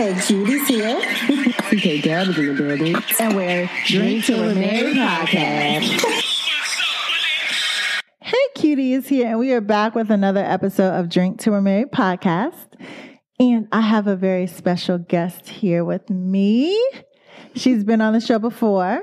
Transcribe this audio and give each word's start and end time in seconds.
Hey, 0.00 0.14
Judy's 0.26 0.66
here. 0.66 0.98
CK 1.68 2.02
Dub 2.02 2.28
is 2.28 2.38
in 2.38 2.46
the 2.46 2.54
building. 2.56 2.96
And 3.18 3.36
we're 3.36 3.68
Drink 3.84 4.24
Till 4.24 4.40
We're 4.40 4.54
Married 4.54 4.96
podcast. 4.96 6.00
Hey, 8.22 8.36
Cutie 8.54 8.94
is 8.94 9.06
here, 9.08 9.26
and 9.28 9.38
we 9.38 9.52
are 9.52 9.60
back 9.60 9.94
with 9.94 10.10
another 10.10 10.40
episode 10.42 10.98
of 10.98 11.10
Drink 11.10 11.38
Till 11.38 11.52
We're 11.52 11.60
Married 11.60 11.92
podcast. 11.92 12.54
And 13.38 13.68
I 13.72 13.82
have 13.82 14.06
a 14.06 14.16
very 14.16 14.46
special 14.46 14.96
guest 14.96 15.46
here 15.50 15.84
with 15.84 16.08
me. 16.08 16.82
She's 17.54 17.84
been 17.84 18.00
on 18.00 18.14
the 18.14 18.20
show 18.20 18.38
before. 18.38 19.02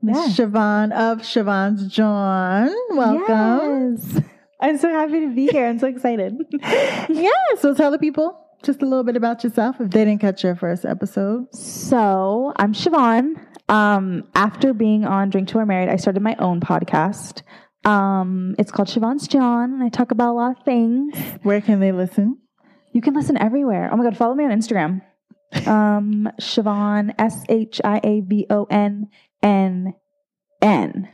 Miss 0.00 0.38
Yeah. 0.38 0.46
Shiavonn 0.46 0.92
of 0.92 1.18
Shiavonn's 1.18 1.86
John. 1.92 2.70
Welcome. 2.92 3.98
Yes. 3.98 4.22
I'm 4.58 4.78
so 4.78 4.88
happy 4.88 5.20
to 5.20 5.34
be 5.34 5.48
here. 5.48 5.66
I'm 5.66 5.78
so 5.78 5.86
excited. 5.88 6.34
Yeah, 7.10 7.30
so 7.58 7.74
tell 7.74 7.90
the 7.90 7.98
people 7.98 8.46
just 8.62 8.82
a 8.82 8.86
little 8.86 9.04
bit 9.04 9.16
about 9.16 9.42
yourself 9.42 9.76
if 9.80 9.90
they 9.90 10.04
didn't 10.04 10.20
catch 10.20 10.44
your 10.44 10.56
first 10.56 10.84
episode. 10.84 11.46
so 11.54 12.52
I'm 12.56 12.72
Shiavonn. 12.72 13.34
Um, 13.68 14.24
after 14.34 14.74
being 14.74 15.04
on 15.04 15.30
Drink 15.30 15.48
Till 15.48 15.60
We're 15.60 15.66
Married, 15.66 15.88
I 15.88 15.96
started 15.96 16.20
my 16.22 16.34
own 16.38 16.60
podcast. 16.60 17.42
Um, 17.84 18.54
it's 18.58 18.70
called 18.70 18.88
Shiavonn's 18.88 19.28
John, 19.28 19.72
and 19.72 19.82
I 19.82 19.88
talk 19.88 20.10
about 20.10 20.32
a 20.32 20.34
lot 20.34 20.58
of 20.58 20.64
things. 20.64 21.16
Where 21.42 21.60
can 21.60 21.80
they 21.80 21.92
listen? 21.92 22.38
You 22.92 23.00
can 23.00 23.14
listen 23.14 23.38
everywhere. 23.38 23.88
Oh 23.92 23.96
my 23.96 24.04
god, 24.04 24.16
follow 24.16 24.34
me 24.34 24.44
on 24.44 24.50
Instagram. 24.50 25.02
Um, 25.66 26.28
Shiavonn 26.40 27.14
S 27.18 27.44
H 27.48 27.80
I 27.84 28.00
A 28.02 28.20
V 28.20 28.46
O 28.50 28.66
N 28.70 29.08
N 29.42 29.94
N. 30.60 31.08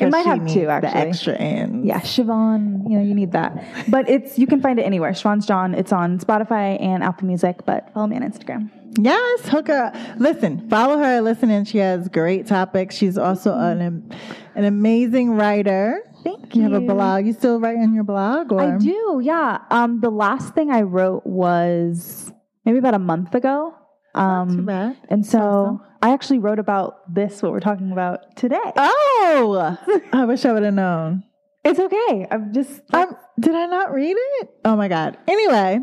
It 0.00 0.10
might 0.10 0.26
have 0.26 0.46
two 0.46 0.68
actually. 0.68 0.90
The 0.90 0.96
extra 0.96 1.34
ends. 1.34 1.86
Yeah, 1.86 2.00
Shiavonn, 2.00 2.88
you 2.90 2.98
know, 2.98 3.04
you 3.04 3.14
need 3.14 3.32
that. 3.32 3.64
But 3.88 4.08
it's 4.08 4.38
you 4.38 4.46
can 4.46 4.60
find 4.60 4.78
it 4.78 4.82
anywhere. 4.82 5.12
Shiavonn's 5.12 5.46
John. 5.46 5.74
It's 5.74 5.92
on 5.92 6.18
Spotify 6.18 6.80
and 6.80 7.02
Apple 7.02 7.26
Music, 7.26 7.64
but 7.64 7.92
follow 7.92 8.06
me 8.06 8.16
on 8.16 8.22
Instagram. 8.22 8.70
Yes, 8.98 9.48
hook 9.48 9.68
her. 9.68 9.92
Listen, 10.18 10.68
follow 10.68 10.98
her. 10.98 11.20
Listen, 11.20 11.50
and 11.50 11.66
she 11.66 11.78
has 11.78 12.08
great 12.08 12.46
topics. 12.46 12.96
She's 12.96 13.16
also 13.16 13.54
an 13.54 14.12
an 14.54 14.64
amazing 14.64 15.32
writer. 15.32 16.02
Thank 16.24 16.54
You 16.54 16.64
You 16.64 16.70
have 16.70 16.82
a 16.82 16.86
blog. 16.86 17.26
You 17.26 17.32
still 17.32 17.60
write 17.60 17.78
on 17.78 17.94
your 17.94 18.04
blog, 18.04 18.52
or 18.52 18.60
I 18.60 18.78
do, 18.78 19.20
yeah. 19.22 19.58
Um, 19.70 20.00
the 20.00 20.10
last 20.10 20.54
thing 20.54 20.70
I 20.70 20.82
wrote 20.82 21.24
was 21.24 22.32
maybe 22.64 22.78
about 22.78 22.94
a 22.94 22.98
month 22.98 23.34
ago. 23.34 23.74
Um, 24.14 24.56
Too 24.56 24.62
bad. 24.62 24.96
and 25.08 25.24
so 25.24 25.38
Awesome. 25.40 25.80
I 26.02 26.12
actually 26.12 26.38
wrote 26.38 26.58
about 26.58 27.12
this, 27.14 27.42
what 27.42 27.52
we're 27.52 27.60
talking 27.60 27.92
about 27.92 28.36
today. 28.36 28.58
Oh, 28.76 29.78
I 30.12 30.24
wish 30.24 30.44
I 30.44 30.52
would 30.52 30.62
have 30.62 30.74
known. 30.74 31.24
it's 31.64 31.78
okay. 31.78 32.26
I'm 32.30 32.52
just 32.52 32.80
Um, 32.92 33.16
did 33.38 33.54
I 33.54 33.66
not 33.66 33.92
read 33.92 34.16
it? 34.18 34.48
Oh 34.64 34.76
my 34.76 34.88
god. 34.88 35.18
Anyway, 35.28 35.80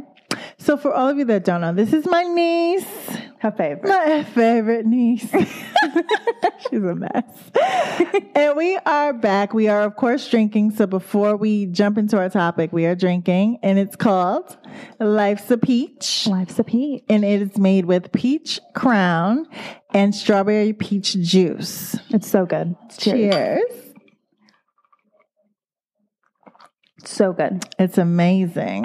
so 0.57 0.77
for 0.77 0.93
all 0.93 1.09
of 1.09 1.17
you 1.17 1.25
that 1.25 1.45
don't 1.45 1.61
know, 1.61 1.73
this 1.73 1.93
is 1.93 2.05
my 2.05 2.23
niece, 2.23 2.85
her 3.39 3.51
favorite. 3.51 3.87
my 3.89 4.23
favorite 4.23 4.85
niece. 4.85 5.29
She's 6.69 6.83
a 6.83 6.95
mess. 6.95 7.23
and 8.35 8.57
we 8.57 8.77
are 8.85 9.13
back. 9.13 9.53
We 9.53 9.67
are, 9.67 9.83
of 9.83 9.95
course, 9.95 10.27
drinking. 10.29 10.71
So 10.71 10.87
before 10.87 11.35
we 11.35 11.67
jump 11.67 11.97
into 11.97 12.17
our 12.17 12.29
topic, 12.29 12.71
we 12.73 12.85
are 12.85 12.95
drinking, 12.95 13.59
and 13.63 13.77
it's 13.77 13.95
called 13.95 14.57
Life's 14.99 15.49
a 15.51 15.57
Peach. 15.57 16.27
Life's 16.27 16.59
a 16.59 16.63
peach. 16.63 17.03
And 17.09 17.23
it 17.23 17.41
is 17.41 17.57
made 17.57 17.85
with 17.85 18.11
peach 18.11 18.59
crown 18.73 19.47
and 19.93 20.13
strawberry 20.13 20.73
peach 20.73 21.13
juice. 21.13 21.95
It's 22.09 22.27
so 22.27 22.45
good. 22.45 22.75
Cheers. 22.97 23.33
Cheers. 23.33 23.87
So 27.05 27.31
good. 27.33 27.65
It's 27.79 27.97
amazing. 27.97 28.83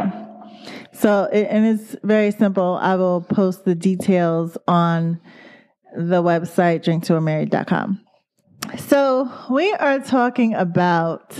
So, 0.93 1.25
and 1.27 1.67
it's 1.67 1.97
very 2.03 2.31
simple. 2.31 2.79
I 2.81 2.97
will 2.97 3.23
post 3.23 3.65
the 3.65 3.75
details 3.75 4.57
on 4.69 5.21
the 5.97 6.23
website 6.23 6.85
drinktoamarried.com. 6.85 8.01
So, 8.79 9.31
we 9.51 9.73
are 9.73 9.99
talking 9.99 10.55
about, 10.55 11.37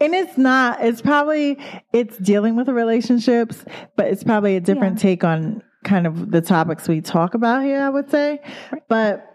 and 0.00 0.14
it's 0.14 0.38
not, 0.38 0.84
it's 0.84 1.02
probably, 1.02 1.58
it's 1.92 2.16
dealing 2.18 2.56
with 2.56 2.68
relationships, 2.68 3.64
but 3.96 4.06
it's 4.06 4.22
probably 4.22 4.56
a 4.56 4.60
different 4.60 4.98
take 4.98 5.24
on 5.24 5.62
kind 5.84 6.06
of 6.06 6.30
the 6.30 6.40
topics 6.40 6.88
we 6.88 7.00
talk 7.00 7.34
about 7.34 7.64
here, 7.64 7.80
I 7.80 7.88
would 7.88 8.10
say. 8.10 8.40
But 8.88 9.33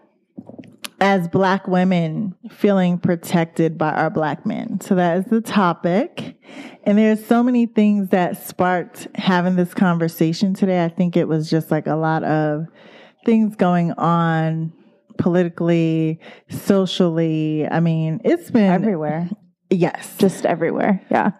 as 1.00 1.28
black 1.28 1.66
women 1.66 2.34
feeling 2.50 2.98
protected 2.98 3.78
by 3.78 3.92
our 3.92 4.10
black 4.10 4.44
men. 4.44 4.80
So 4.80 4.94
that 4.94 5.16
is 5.18 5.24
the 5.26 5.40
topic. 5.40 6.36
And 6.84 6.98
there's 6.98 7.24
so 7.24 7.42
many 7.42 7.66
things 7.66 8.10
that 8.10 8.46
sparked 8.46 9.08
having 9.14 9.56
this 9.56 9.72
conversation 9.72 10.52
today. 10.52 10.84
I 10.84 10.88
think 10.88 11.16
it 11.16 11.26
was 11.26 11.48
just 11.48 11.70
like 11.70 11.86
a 11.86 11.96
lot 11.96 12.22
of 12.24 12.66
things 13.24 13.56
going 13.56 13.92
on 13.92 14.72
politically, 15.18 16.20
socially. 16.48 17.66
I 17.66 17.80
mean, 17.80 18.20
it's 18.24 18.50
been 18.50 18.70
Everywhere. 18.70 19.30
Yes. 19.70 20.16
Just 20.18 20.44
everywhere. 20.44 21.00
Yeah. 21.10 21.30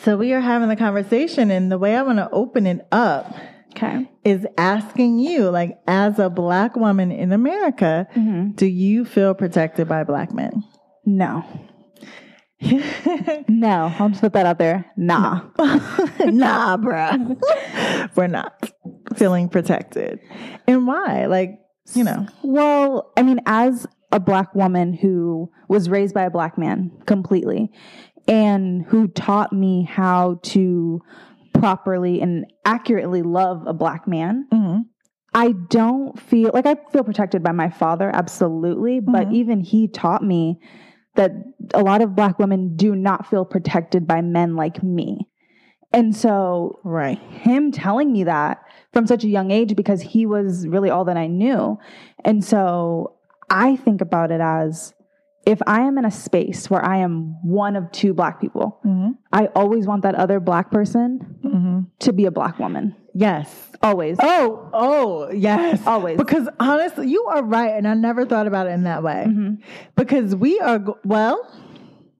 So 0.00 0.16
we 0.16 0.32
are 0.32 0.40
having 0.40 0.68
the 0.68 0.76
conversation 0.76 1.50
and 1.50 1.70
the 1.70 1.78
way 1.78 1.96
I 1.96 2.02
want 2.02 2.18
to 2.18 2.30
open 2.30 2.66
it 2.66 2.86
up 2.90 3.34
Okay. 3.74 4.08
is 4.24 4.46
asking 4.58 5.18
you, 5.18 5.50
like, 5.50 5.78
as 5.86 6.18
a 6.18 6.28
black 6.30 6.76
woman 6.76 7.10
in 7.10 7.32
America, 7.32 8.06
Mm-hmm. 8.14 8.52
do 8.52 8.66
you 8.66 9.04
feel 9.04 9.34
protected 9.34 9.88
by 9.88 10.04
black 10.04 10.32
men? 10.32 10.62
No. 11.04 11.44
No. 13.48 13.92
I'll 13.98 14.08
just 14.08 14.20
put 14.20 14.32
that 14.34 14.46
out 14.46 14.58
there. 14.58 14.84
Nah. 14.96 15.40
nah, 16.20 16.76
bruh. 16.76 17.36
We're 18.16 18.26
not 18.28 18.70
feeling 19.16 19.48
protected. 19.48 20.20
And 20.66 20.86
why? 20.86 21.26
Like, 21.26 21.58
you 21.94 22.04
know, 22.04 22.26
Well, 22.42 23.12
I 23.16 23.22
mean, 23.22 23.40
as 23.46 23.86
a 24.12 24.20
black 24.20 24.54
woman 24.54 24.92
who 24.94 25.50
was 25.68 25.88
raised 25.90 26.14
by 26.14 26.22
a 26.24 26.30
black 26.30 26.56
man 26.58 26.92
completely 27.06 27.72
and 28.28 28.84
who 28.86 29.08
taught 29.08 29.52
me 29.52 29.82
how 29.90 30.38
to 30.44 31.00
properly 31.52 32.20
and 32.20 32.46
accurately 32.64 33.22
love 33.22 33.66
a 33.66 33.72
black 33.72 34.06
man, 34.08 34.46
mhm. 34.52 34.84
I 35.34 35.52
don't 35.52 36.18
feel 36.18 36.50
like 36.52 36.66
I 36.66 36.76
feel 36.92 37.04
protected 37.04 37.42
by 37.42 37.52
my 37.52 37.70
father, 37.70 38.10
absolutely. 38.12 39.00
But 39.00 39.28
Mhm. 39.28 39.32
even 39.32 39.60
he 39.60 39.88
taught 39.88 40.22
me 40.22 40.60
that 41.14 41.32
a 41.74 41.82
lot 41.82 42.02
of 42.02 42.14
black 42.14 42.38
women 42.38 42.76
do 42.76 42.94
not 42.94 43.26
feel 43.26 43.44
protected 43.44 44.06
by 44.06 44.20
men 44.20 44.56
like 44.56 44.82
me. 44.82 45.28
And 45.92 46.14
so 46.16 46.78
right. 46.84 47.18
him 47.18 47.70
telling 47.70 48.12
me 48.12 48.24
that 48.24 48.58
from 48.92 49.06
such 49.06 49.24
a 49.24 49.28
young 49.28 49.50
age 49.50 49.76
because 49.76 50.00
he 50.00 50.24
was 50.26 50.66
really 50.66 50.90
all 50.90 51.04
that 51.04 51.16
I 51.18 51.26
knew. 51.26 51.78
And 52.24 52.42
so 52.42 53.14
I 53.50 53.76
think 53.76 54.00
about 54.00 54.30
it 54.30 54.40
as 54.40 54.94
if 55.46 55.60
I 55.66 55.80
am 55.82 55.98
in 55.98 56.04
a 56.04 56.10
space 56.10 56.70
where 56.70 56.84
I 56.84 56.98
am 56.98 57.36
one 57.42 57.74
of 57.76 57.90
two 57.92 58.14
black 58.14 58.40
people, 58.40 58.78
hmm 58.82 59.10
I 59.32 59.46
always 59.56 59.86
want 59.86 60.02
that 60.02 60.14
other 60.14 60.40
black 60.40 60.70
person 60.70 61.18
hmm 61.42 61.80
to 62.00 62.12
be 62.12 62.26
a 62.26 62.30
black 62.30 62.58
woman. 62.58 62.94
Yes. 63.14 63.68
Always. 63.82 64.16
Oh, 64.22 64.70
oh, 64.72 65.30
yes. 65.32 65.84
Always. 65.86 66.16
Because 66.16 66.48
honestly, 66.60 67.08
you 67.08 67.24
are 67.24 67.42
right. 67.42 67.72
And 67.72 67.86
I 67.88 67.94
never 67.94 68.24
thought 68.24 68.46
about 68.46 68.66
it 68.68 68.70
in 68.70 68.84
that 68.84 69.02
way. 69.02 69.26
Mhm. 69.28 69.58
Because 69.96 70.34
we 70.36 70.58
are, 70.60 70.80
well, 71.04 71.44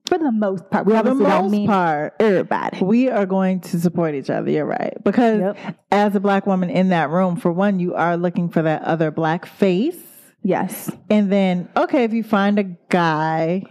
For 0.07 0.17
the 0.17 0.31
most 0.33 0.69
part. 0.69 0.85
We 0.85 0.93
for 0.93 1.01
the 1.03 1.15
most 1.15 1.65
part, 1.65 2.15
everybody. 2.19 2.83
we 2.83 3.09
are 3.09 3.25
going 3.25 3.61
to 3.61 3.79
support 3.79 4.13
each 4.13 4.29
other. 4.29 4.51
You're 4.51 4.65
right. 4.65 4.93
Because 5.03 5.39
Yep. 5.39 5.57
as 5.91 6.15
a 6.15 6.19
black 6.19 6.45
woman 6.45 6.69
in 6.69 6.89
that 6.89 7.09
room, 7.09 7.37
for 7.37 7.51
one, 7.53 7.79
you 7.79 7.95
are 7.95 8.17
looking 8.17 8.49
for 8.49 8.61
that 8.61 8.81
other 8.83 9.09
black 9.11 9.45
face. 9.45 9.95
Yes. 10.43 10.91
And 11.09 11.31
then, 11.31 11.69
okay, 11.75 12.03
if 12.03 12.13
you 12.13 12.23
find 12.23 12.59
a 12.59 12.63
guy, 12.89 13.63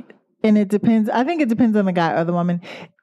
and 0.42 0.56
it 0.58 0.68
depends, 0.68 1.08
I 1.08 1.24
think 1.24 1.40
it 1.42 1.48
depends 1.48 1.76
on 1.76 1.84
the 1.84 1.92
guy 1.92 2.12
or 2.12 2.24
the 2.24 2.32
woman. 2.32 2.60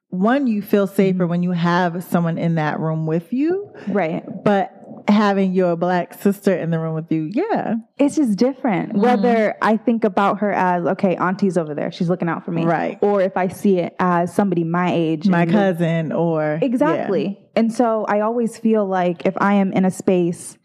One, 0.10 0.48
you 0.48 0.62
feel 0.62 0.88
safer 0.88 1.28
when 1.28 1.44
you 1.44 1.52
have 1.52 2.04
someone 2.04 2.38
in 2.38 2.56
that 2.56 2.80
room 2.80 3.06
with 3.06 3.32
you, 3.32 3.72
Right. 3.88 4.24
but 4.44 4.72
having 5.08 5.54
your 5.54 5.76
black 5.76 6.14
sister 6.16 6.56
in 6.56 6.70
the 6.72 6.80
room 6.80 6.94
with 6.96 7.12
you, 7.12 7.30
yeah, 7.34 7.76
It's 7.98 8.16
just 8.16 8.38
different. 8.38 8.90
Mm-hmm. 8.90 9.02
Whether 9.02 9.56
I 9.62 9.78
think 9.78 10.04
about 10.04 10.40
her 10.40 10.52
as, 10.52 10.86
okay, 10.86 11.16
auntie's 11.16 11.58
over 11.58 11.74
there, 11.76 11.92
she's 11.92 12.10
looking 12.10 12.30
out 12.30 12.44
for 12.46 12.52
me. 12.52 12.64
Right. 12.66 12.98
Or 13.02 13.22
if 13.22 13.36
I 13.38 13.48
see 13.48 13.80
it 13.80 13.96
as 14.00 14.34
somebody 14.34 14.64
my 14.64 14.92
age. 14.94 15.28
my 15.28 15.46
cousin 15.46 16.12
or 16.12 16.60
Exactly. 16.62 17.40
And 17.56 17.74
so 17.74 18.06
I 18.08 18.22
always 18.22 18.58
feel 18.58 18.86
like 18.86 19.26
if 19.26 19.34
I 19.38 19.56
am 19.56 19.74
in 19.74 19.84
a 19.86 19.92
space 19.92 20.58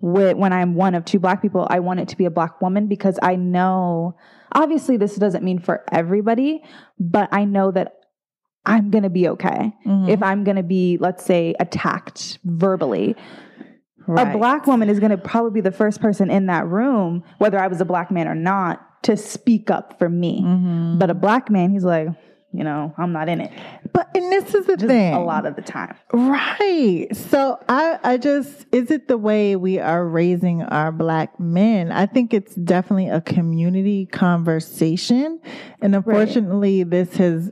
when 0.00 0.52
I'm 0.52 0.74
one 0.74 0.94
of 0.94 1.04
two 1.04 1.18
black 1.18 1.42
people, 1.42 1.66
I 1.70 1.80
want 1.80 2.00
it 2.00 2.08
to 2.08 2.16
be 2.16 2.24
a 2.24 2.30
black 2.30 2.60
woman 2.60 2.86
because 2.86 3.18
I 3.22 3.36
know, 3.36 4.16
obviously, 4.52 4.96
this 4.96 5.16
doesn't 5.16 5.42
mean 5.44 5.58
for 5.58 5.84
everybody, 5.90 6.62
but 7.00 7.28
I 7.32 7.44
know 7.44 7.70
that 7.72 7.94
I'm 8.64 8.90
going 8.90 9.04
to 9.04 9.10
be 9.10 9.28
okay. 9.28 9.72
Mhm. 9.86 10.08
If 10.08 10.22
I'm 10.22 10.44
going 10.44 10.56
to 10.56 10.62
be, 10.62 10.98
let's 11.00 11.24
say, 11.24 11.54
attacked 11.58 12.38
verbally, 12.44 13.16
Right. 14.06 14.34
a 14.34 14.38
black 14.38 14.66
woman 14.66 14.88
is 14.88 15.00
going 15.00 15.10
to 15.10 15.18
probably 15.18 15.50
be 15.50 15.60
the 15.60 15.72
first 15.72 16.00
person 16.00 16.30
in 16.30 16.46
that 16.46 16.66
room, 16.66 17.22
whether 17.38 17.58
I 17.58 17.66
was 17.66 17.80
a 17.80 17.84
black 17.84 18.10
man 18.10 18.26
or 18.26 18.34
not, 18.34 18.80
to 19.02 19.16
speak 19.16 19.70
up 19.70 19.98
for 19.98 20.08
me. 20.08 20.42
Mhm. 20.42 20.98
But 20.98 21.10
a 21.10 21.14
black 21.14 21.50
man, 21.50 21.70
he's 21.70 21.84
like, 21.84 22.08
you 22.52 22.64
know, 22.64 22.94
I'm 22.96 23.12
not 23.12 23.28
in 23.28 23.40
it. 23.40 23.52
But 23.92 24.08
and 24.14 24.30
this 24.32 24.54
is 24.54 24.66
the 24.66 24.76
Just 24.76 24.88
thing. 24.88 25.14
a 25.14 25.22
lot 25.22 25.44
of 25.46 25.54
the 25.56 25.62
time. 25.62 25.94
Right. 26.12 27.08
So 27.14 27.58
I 27.68 27.98
I 28.02 28.16
just 28.16 28.66
is 28.72 28.90
it 28.90 29.08
the 29.08 29.18
way 29.18 29.56
we 29.56 29.78
are 29.78 30.06
raising 30.06 30.62
our 30.62 30.90
black 30.92 31.38
men? 31.38 31.92
I 31.92 32.06
think 32.06 32.32
it's 32.32 32.54
definitely 32.54 33.08
a 33.08 33.20
community 33.20 34.06
conversation. 34.06 35.40
And 35.80 35.94
unfortunately 35.94 36.82
this 36.84 37.16
has 37.16 37.50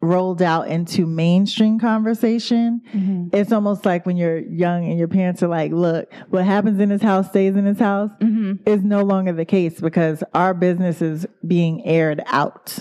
rolled 0.00 0.42
out 0.42 0.66
into 0.66 1.06
mainstream 1.06 1.78
conversation. 1.78 2.80
Mm-hmm. 2.92 3.28
It's 3.36 3.52
almost 3.52 3.84
like 3.84 4.04
when 4.04 4.16
you're 4.16 4.38
young 4.38 4.84
and 4.88 4.98
your 4.98 5.06
parents 5.06 5.44
are 5.44 5.48
like, 5.48 5.70
look, 5.70 6.12
what 6.28 6.44
happens 6.44 6.80
in 6.80 6.88
this 6.88 7.02
house 7.02 7.28
stays 7.28 7.54
in 7.54 7.64
this 7.64 7.78
house 7.78 8.10
Mm-hmm. 8.20 8.68
is 8.68 8.82
no 8.82 9.02
longer 9.04 9.32
the 9.32 9.44
case 9.44 9.80
because 9.80 10.24
our 10.34 10.54
business 10.54 11.00
is 11.02 11.24
being 11.46 11.84
aired 11.86 12.20
out. 12.26 12.78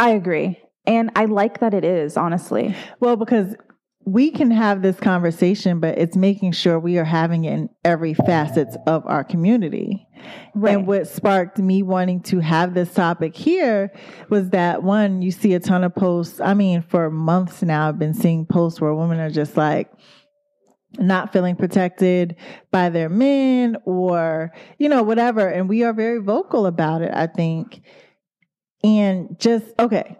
I 0.00 0.10
agree. 0.10 0.58
And 0.86 1.10
I 1.14 1.26
like 1.26 1.60
that 1.60 1.74
it 1.74 1.84
is, 1.84 2.16
honestly. 2.16 2.74
Well, 3.00 3.16
because 3.16 3.54
we 4.06 4.30
can 4.30 4.50
have 4.50 4.80
this 4.80 4.98
conversation, 4.98 5.78
but 5.78 5.98
it's 5.98 6.16
making 6.16 6.52
sure 6.52 6.80
we 6.80 6.98
are 6.98 7.04
having 7.04 7.44
it 7.44 7.52
in 7.52 7.68
every 7.84 8.14
facets 8.14 8.76
of 8.86 9.06
our 9.06 9.22
community. 9.22 10.08
And 10.54 10.86
what 10.86 11.06
sparked 11.06 11.58
me 11.58 11.82
wanting 11.82 12.22
to 12.22 12.40
have 12.40 12.72
this 12.72 12.92
topic 12.94 13.36
here 13.36 13.92
was 14.30 14.50
that 14.50 14.82
one, 14.82 15.20
you 15.20 15.30
see 15.30 15.52
a 15.52 15.60
ton 15.60 15.84
of 15.84 15.94
posts. 15.94 16.40
I 16.40 16.54
mean, 16.54 16.82
for 16.82 17.10
months 17.10 17.62
now, 17.62 17.88
I've 17.88 17.98
been 17.98 18.14
seeing 18.14 18.46
posts 18.46 18.80
where 18.80 18.94
women 18.94 19.20
are 19.20 19.30
just 19.30 19.56
like, 19.56 19.90
not 20.98 21.32
feeling 21.32 21.54
protected 21.54 22.36
by 22.72 22.88
their 22.88 23.08
men 23.08 23.76
or, 23.84 24.50
you 24.78 24.88
know, 24.88 25.02
whatever. 25.02 25.46
And 25.46 25.68
we 25.68 25.84
are 25.84 25.92
very 25.92 26.18
vocal 26.20 26.66
about 26.66 27.02
it, 27.02 27.12
I 27.14 27.28
think. 27.28 27.82
And 28.82 29.36
just, 29.38 29.66
okay. 29.78 30.16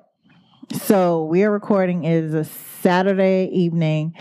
So 0.85 1.25
we 1.25 1.43
are 1.45 1.51
recording 1.51 2.05
it 2.05 2.13
is 2.25 2.35
a 2.35 2.45
Saturday 2.45 3.49
evening. 3.53 4.15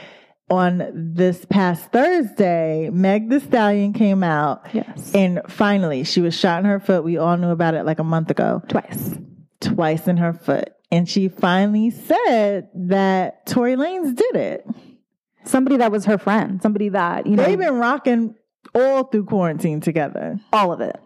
On 0.52 0.82
this 1.14 1.46
past 1.46 1.92
Thursday, 1.92 2.90
Meg 2.92 3.30
the 3.30 3.40
Stallion 3.40 3.94
came 3.94 4.24
out 4.24 4.66
Yes. 4.74 5.12
and 5.14 5.42
finally 5.48 6.04
she 6.04 6.22
was 6.22 6.34
shot 6.34 6.58
in 6.60 6.66
her 6.66 6.80
foot. 6.80 7.04
We 7.04 7.18
all 7.20 7.38
knew 7.38 7.52
about 7.52 7.76
it 7.76 7.86
like 7.86 8.00
a 8.00 8.04
month 8.04 8.32
ago 8.32 8.64
Twice. 8.68 9.14
twice 9.62 10.08
in 10.08 10.18
her 10.18 10.34
foot. 10.34 10.72
And 10.92 11.08
she 11.08 11.28
finally 11.30 11.92
said 11.92 12.70
that 12.74 13.46
Tory 13.46 13.76
Lanez 13.76 14.16
did 14.16 14.36
it. 14.36 14.66
Somebody 15.44 15.78
that 15.78 15.92
was 15.92 16.06
her 16.06 16.18
friend. 16.18 16.60
Somebody 16.64 16.90
that, 16.90 17.28
you 17.28 17.36
know, 17.36 17.44
They've 17.44 17.56
been 17.60 17.76
rocking 17.78 18.34
all 18.74 19.04
through 19.04 19.26
quarantine 19.26 19.82
together. 19.82 20.40
all 20.52 20.74
of 20.74 20.82
it. 20.82 21.00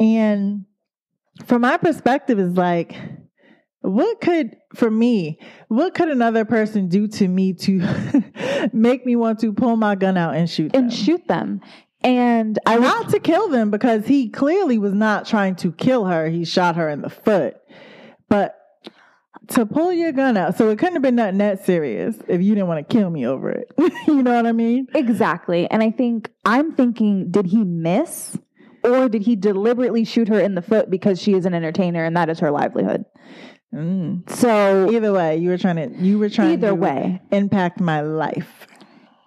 And 0.00 0.64
from 1.46 1.62
my 1.62 1.76
perspective, 1.76 2.38
is 2.38 2.56
like, 2.56 2.96
what 3.80 4.20
could, 4.20 4.56
for 4.74 4.90
me, 4.90 5.38
what 5.68 5.94
could 5.94 6.08
another 6.08 6.44
person 6.44 6.88
do 6.88 7.08
to 7.08 7.28
me 7.28 7.54
to 7.54 8.70
make 8.72 9.06
me 9.06 9.16
want 9.16 9.40
to 9.40 9.52
pull 9.52 9.76
my 9.76 9.94
gun 9.94 10.16
out 10.16 10.34
and 10.34 10.48
shoot 10.48 10.72
them? 10.72 10.84
And 10.84 10.92
shoot 10.92 11.26
them. 11.28 11.60
And 12.02 12.58
I 12.66 12.78
was 12.78 12.88
not 12.88 13.10
to 13.10 13.20
kill 13.20 13.48
them 13.48 13.70
because 13.70 14.06
he 14.06 14.30
clearly 14.30 14.78
was 14.78 14.94
not 14.94 15.26
trying 15.26 15.56
to 15.56 15.72
kill 15.72 16.06
her. 16.06 16.28
He 16.28 16.44
shot 16.44 16.76
her 16.76 16.88
in 16.88 17.02
the 17.02 17.10
foot. 17.10 17.56
But 18.28 18.56
to 19.48 19.66
pull 19.66 19.92
your 19.92 20.12
gun 20.12 20.36
out, 20.36 20.56
so 20.56 20.70
it 20.70 20.78
couldn't 20.78 20.94
have 20.94 21.02
been 21.02 21.16
nothing 21.16 21.38
that 21.38 21.64
serious 21.64 22.16
if 22.28 22.40
you 22.40 22.54
didn't 22.54 22.68
want 22.68 22.88
to 22.88 22.94
kill 22.94 23.10
me 23.10 23.26
over 23.26 23.50
it. 23.50 23.70
you 24.06 24.22
know 24.22 24.34
what 24.34 24.46
I 24.46 24.52
mean? 24.52 24.86
Exactly. 24.94 25.68
And 25.70 25.82
I 25.82 25.90
think 25.90 26.30
I'm 26.44 26.72
thinking, 26.72 27.30
did 27.30 27.46
he 27.46 27.64
miss? 27.64 28.38
Or 28.82 29.08
did 29.08 29.22
he 29.22 29.36
deliberately 29.36 30.04
shoot 30.04 30.28
her 30.28 30.40
in 30.40 30.54
the 30.54 30.62
foot 30.62 30.90
because 30.90 31.20
she 31.20 31.34
is 31.34 31.46
an 31.46 31.54
entertainer 31.54 32.04
and 32.04 32.16
that 32.16 32.28
is 32.28 32.40
her 32.40 32.50
livelihood? 32.50 33.04
Mm. 33.74 34.28
So 34.30 34.90
Either 34.90 35.12
way, 35.12 35.36
you 35.36 35.48
were 35.50 35.58
trying 35.58 35.76
to 35.76 36.04
you 36.04 36.18
were 36.18 36.28
trying 36.28 36.52
either 36.52 36.68
to 36.68 36.74
way. 36.74 37.20
impact 37.30 37.80
my 37.80 38.00
life. 38.00 38.66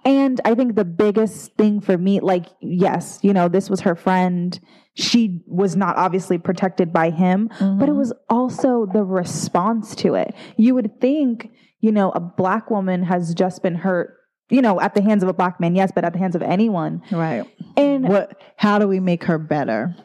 And 0.06 0.42
I 0.44 0.54
think 0.54 0.76
the 0.76 0.84
biggest 0.84 1.56
thing 1.56 1.80
for 1.80 1.98
me, 1.98 2.20
like, 2.20 2.48
yes, 2.60 3.20
you 3.22 3.32
know, 3.32 3.48
this 3.48 3.70
was 3.70 3.82
her 3.82 3.96
friend. 3.96 4.60
She 4.96 5.42
was 5.48 5.78
not 5.78 5.96
obviously 5.96 6.38
protected 6.38 6.92
by 6.92 7.10
him, 7.10 7.50
but 7.80 7.88
it 7.88 7.94
was 7.94 8.12
also 8.30 8.86
the 8.92 9.04
response 9.04 9.96
to 9.96 10.16
it. 10.16 10.36
You 10.58 10.76
would 10.76 11.00
think, 11.00 11.52
you 11.80 11.92
know, 11.94 12.12
a 12.12 12.20
black 12.20 12.70
woman 12.70 13.04
has 13.04 13.34
just 13.34 13.64
been 13.64 13.76
hurt, 13.76 14.18
you 14.50 14.62
know, 14.62 14.80
at 14.80 14.94
the 14.94 15.02
hands 15.02 15.24
of 15.24 15.30
a 15.30 15.34
black 15.34 15.60
man, 15.60 15.76
yes, 15.76 15.92
but 15.94 16.04
at 16.06 16.14
the 16.14 16.20
hands 16.20 16.36
of 16.36 16.42
anyone. 16.42 17.02
Right. 17.12 17.46
And, 17.78 18.08
What 18.08 18.40
how 18.58 18.80
do 18.80 18.88
we 18.88 19.00
make 19.00 19.24
her 19.26 19.38
better? 19.38 19.96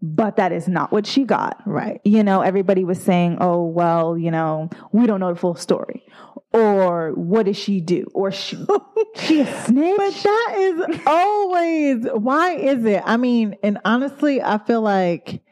but 0.00 0.36
that 0.36 0.52
is 0.52 0.68
not 0.68 0.92
what 0.92 1.06
she 1.06 1.24
got. 1.24 1.60
Right. 1.66 2.00
you 2.04 2.22
know, 2.22 2.40
everybody 2.40 2.84
was 2.84 3.02
saying, 3.02 3.38
oh, 3.40 3.64
well, 3.64 4.16
you 4.16 4.30
know, 4.30 4.70
we 4.92 5.06
don't 5.08 5.18
know 5.18 5.32
the 5.34 5.40
full 5.40 5.56
story. 5.56 6.04
Or 6.52 7.12
what 7.14 7.46
does 7.46 7.56
she 7.56 7.80
do? 7.80 8.06
Or 8.14 8.30
she, 8.30 8.64
she 9.16 9.40
a 9.40 9.62
snitch? 9.64 9.96
But 9.96 10.14
that 10.14 10.54
is 10.56 11.00
always 11.04 12.06
why 12.14 12.52
is 12.54 12.84
it? 12.84 13.02
I 13.04 13.16
mean, 13.16 13.56
and 13.62 13.78
honestly, 13.84 14.40
I 14.40 14.58
feel 14.58 14.80
like 14.82 15.42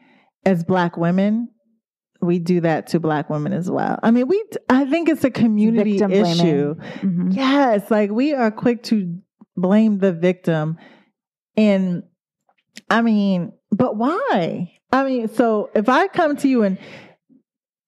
as 0.45 0.63
black 0.63 0.95
women, 0.97 1.49
we 2.21 2.39
do 2.39 2.61
that 2.61 2.87
to 2.87 2.99
black 2.99 3.29
women 3.29 3.53
as 3.53 3.69
well. 3.69 3.99
I 4.03 4.11
mean, 4.11 4.27
we 4.27 4.43
I 4.69 4.85
think 4.85 5.09
it's 5.09 5.23
a 5.23 5.31
community 5.31 5.97
Victim 5.97 6.11
issue. 6.11 6.75
Mhm. 7.01 7.35
Yes, 7.35 7.89
like 7.91 8.11
we 8.11 8.33
are 8.33 8.51
quick 8.51 8.83
to 8.83 9.17
blame 9.55 9.99
the 9.99 10.13
victim. 10.13 10.77
And 11.55 12.03
I 12.89 13.01
mean, 13.01 13.53
but 13.71 13.97
why? 13.97 14.71
I 14.91 15.03
mean, 15.03 15.27
so 15.27 15.69
if 15.75 15.89
I 15.89 16.07
come 16.07 16.37
to 16.37 16.47
you 16.47 16.63
and 16.63 16.77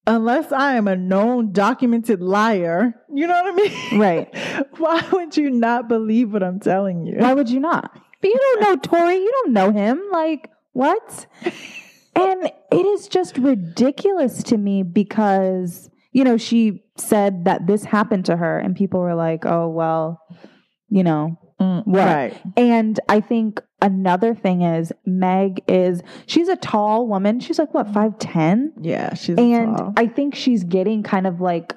unless 0.05 0.51
I 0.51 0.73
am 0.73 0.87
a 0.87 0.95
known 0.95 1.51
documented 1.51 2.21
liar, 2.21 2.93
you 3.13 3.27
know 3.27 3.41
what 3.43 3.53
I 3.53 3.55
mean? 3.55 3.99
Right. 3.99 4.67
Why 4.77 5.03
would 5.13 5.37
you 5.37 5.51
not 5.51 5.87
believe 5.87 6.33
what 6.33 6.41
I'm 6.41 6.59
telling 6.59 7.05
you? 7.05 7.17
Why 7.19 7.33
would 7.33 7.49
you 7.49 7.59
not? 7.59 7.91
But 8.21 8.27
you 8.27 8.37
don't 8.37 8.61
know 8.61 8.75
Tory. 8.77 9.17
You 9.17 9.31
don't 9.43 9.53
know 9.53 9.71
him. 9.71 10.01
Like, 10.11 10.49
what? 10.73 11.27
And 12.19 12.51
it 12.71 12.85
is 12.85 13.07
just 13.07 13.37
ridiculous 13.37 14.43
to 14.43 14.57
me 14.57 14.83
because, 14.83 15.89
you 16.11 16.23
know, 16.23 16.37
she 16.37 16.83
said 16.97 17.45
that 17.45 17.67
this 17.67 17.83
happened 17.85 18.25
to 18.25 18.37
her, 18.37 18.59
and 18.59 18.75
people 18.75 18.99
were 18.99 19.15
like, 19.15 19.45
oh, 19.45 19.69
well, 19.69 20.21
you 20.89 21.03
know, 21.03 21.37
Mm, 21.59 21.85
what? 21.85 22.05
Right. 22.05 22.41
And 22.55 22.99
I 23.09 23.19
think 23.19 23.61
another 23.81 24.33
thing 24.33 24.61
is 24.61 24.93
Meg 25.05 25.61
is 25.67 26.01
she's 26.25 26.47
a 26.47 26.55
tall 26.55 27.05
woman. 27.07 27.39
She's 27.41 27.59
like 27.59 27.73
what 27.73 27.87
five 27.93 28.17
ten, 28.17 28.73
Yeah, 28.79 29.13
she's 29.13 29.37
and 29.37 29.75
tall. 29.75 29.93
I 29.97 30.07
think 30.07 30.35
she's 30.35 30.63
getting 30.63 31.03
kind 31.03 31.27
of 31.27 31.41
like, 31.41 31.75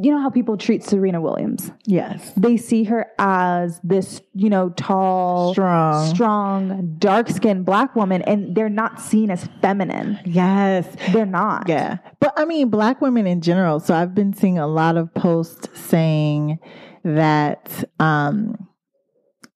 you 0.00 0.12
know 0.12 0.20
how 0.20 0.30
people 0.30 0.56
treat 0.56 0.84
Serena 0.84 1.20
Williams. 1.20 1.72
yes. 1.84 2.32
They 2.36 2.56
see 2.56 2.84
her 2.84 3.06
as 3.18 3.80
this, 3.82 4.20
you 4.32 4.48
know, 4.48 4.70
tall, 4.70 5.52
Strong. 5.52 6.14
strong, 6.14 6.96
dark 6.98 7.28
skinned 7.28 7.64
black 7.64 7.96
woman, 7.96 8.22
and 8.22 8.54
they're 8.54 8.68
not 8.68 9.00
seen 9.00 9.30
as 9.30 9.48
feminine. 9.60 10.18
Yes. 10.24 10.86
They're 11.12 11.26
not. 11.26 11.68
Yeah. 11.68 11.98
But 12.20 12.32
I 12.36 12.44
mean, 12.44 12.68
black 12.70 13.00
women 13.00 13.26
in 13.26 13.40
general. 13.40 13.80
So 13.80 13.94
I've 13.94 14.14
been 14.14 14.32
seeing 14.32 14.58
a 14.58 14.66
lot 14.68 14.96
of 14.96 15.12
posts 15.14 15.68
saying 15.78 16.58
that 17.04 17.84
um, 17.98 18.68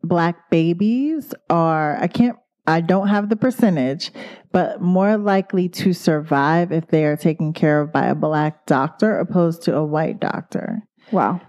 black 0.03 0.51
babies 0.51 1.33
are, 1.51 1.97
I 2.01 2.09
can't, 2.09 2.37
I 2.67 2.81
don't 2.81 3.09
have 3.09 3.29
the 3.29 3.37
percentage, 3.37 4.13
but 4.53 4.81
more 4.81 5.17
likely 5.17 5.69
to 5.71 5.93
survive 5.93 6.71
if 6.71 6.87
they 6.89 7.05
are 7.05 7.17
taken 7.17 7.53
care 7.53 7.81
of 7.81 7.93
by 7.93 8.07
a 8.07 8.15
black 8.15 8.67
doctor 8.67 9.19
opposed 9.19 9.63
to 9.63 9.75
a 9.75 9.85
white 9.85 10.21
doctor. 10.21 10.83
Wow. 11.11 11.41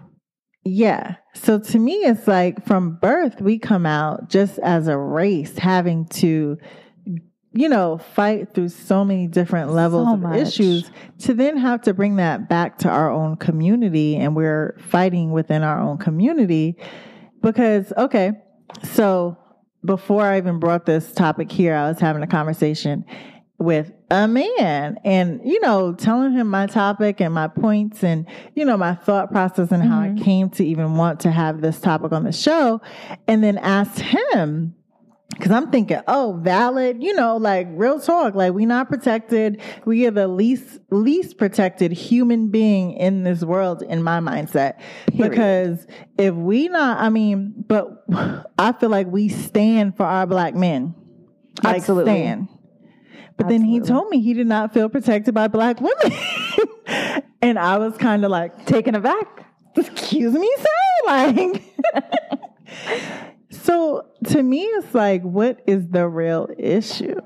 Yeah. 0.64 1.16
So 1.34 1.58
to 1.58 1.78
me, 1.78 1.92
it's 1.92 2.26
like 2.26 2.66
from 2.66 2.96
birth, 2.96 3.40
we 3.40 3.58
come 3.58 3.86
out 3.86 4.28
just 4.28 4.58
as 4.58 4.88
a 4.88 4.96
race 4.96 5.56
having 5.58 6.06
to, 6.06 6.56
you 7.52 7.68
know, 7.68 7.98
fight 7.98 8.54
through 8.54 8.70
so 8.70 9.04
many 9.04 9.28
different 9.28 9.72
levels 9.72 10.08
So 10.08 10.26
of 10.26 10.34
issues 10.34 10.90
to 11.20 11.34
then 11.34 11.58
have 11.58 11.82
to 11.82 11.94
bring 11.94 12.16
that 12.16 12.48
back 12.48 12.78
to 12.78 12.88
our 12.88 13.10
own 13.10 13.36
community. 13.36 14.16
And 14.16 14.34
we're 14.34 14.76
fighting 14.80 15.30
within 15.30 15.62
our 15.62 15.80
own 15.80 15.98
community 15.98 16.76
because, 17.40 17.92
okay, 17.96 18.32
so 18.82 19.36
before 19.84 20.22
I 20.22 20.38
even 20.38 20.58
brought 20.58 20.86
this 20.86 21.12
topic 21.12 21.50
here, 21.50 21.74
I 21.74 21.88
was 21.88 22.00
having 22.00 22.22
a 22.22 22.26
conversation 22.26 23.04
with 23.58 23.92
a 24.10 24.26
man 24.26 24.98
and, 25.04 25.40
you 25.44 25.60
know, 25.60 25.94
telling 25.94 26.32
him 26.32 26.48
my 26.48 26.66
topic 26.66 27.20
and 27.20 27.32
my 27.32 27.48
points 27.48 28.02
and, 28.02 28.26
you 28.54 28.64
know, 28.64 28.76
my 28.76 28.94
thought 28.94 29.30
process 29.30 29.70
and 29.70 29.82
how 29.82 30.00
I 30.00 30.08
mm-hmm. 30.08 30.24
came 30.24 30.50
to 30.50 30.64
even 30.64 30.96
want 30.96 31.20
to 31.20 31.30
have 31.30 31.60
this 31.60 31.80
topic 31.80 32.12
on 32.12 32.24
the 32.24 32.32
show. 32.32 32.80
And 33.28 33.44
then 33.44 33.58
asked 33.58 34.00
him, 34.00 34.74
Cause 35.40 35.50
I'm 35.50 35.70
thinking, 35.70 36.00
oh, 36.06 36.38
valid, 36.42 37.02
you 37.02 37.12
know, 37.14 37.38
like 37.38 37.66
real 37.70 37.98
talk. 37.98 38.34
Like 38.34 38.52
we 38.52 38.66
not 38.66 38.88
protected. 38.88 39.60
We 39.84 40.06
are 40.06 40.12
the 40.12 40.28
least 40.28 40.78
least 40.90 41.38
protected 41.38 41.90
human 41.92 42.50
being 42.50 42.92
in 42.92 43.24
this 43.24 43.42
world 43.42 43.82
in 43.82 44.02
my 44.02 44.20
mindset. 44.20 44.78
Because 45.16 45.86
if 46.18 46.34
we 46.34 46.68
not, 46.68 47.00
I 47.00 47.08
mean, 47.08 47.54
but 47.66 48.04
I 48.58 48.72
feel 48.78 48.90
like 48.90 49.08
we 49.08 49.28
stand 49.28 49.96
for 49.96 50.04
our 50.04 50.26
black 50.26 50.54
men. 50.54 50.94
Like 51.64 51.76
Absolutely. 51.76 52.12
stand. 52.12 52.48
But 53.36 53.48
then 53.48 53.64
he 53.64 53.80
told 53.80 54.10
me 54.10 54.20
he 54.20 54.34
did 54.34 54.46
not 54.46 54.72
feel 54.72 54.88
protected 54.88 55.34
by 55.34 55.48
black 55.48 55.80
women. 55.80 56.18
and 57.42 57.58
I 57.58 57.78
was 57.78 57.96
kind 57.98 58.24
of 58.24 58.30
like, 58.30 58.66
Taken 58.66 58.94
aback. 58.94 59.44
excuse 59.76 60.34
me, 60.34 60.54
sir? 60.56 61.06
Like, 61.06 61.62
so 63.64 64.04
to 64.26 64.42
me, 64.42 64.62
it's 64.62 64.94
like, 64.94 65.22
what 65.22 65.62
is 65.66 65.88
the 65.88 66.06
real 66.06 66.50
issue? 66.58 67.18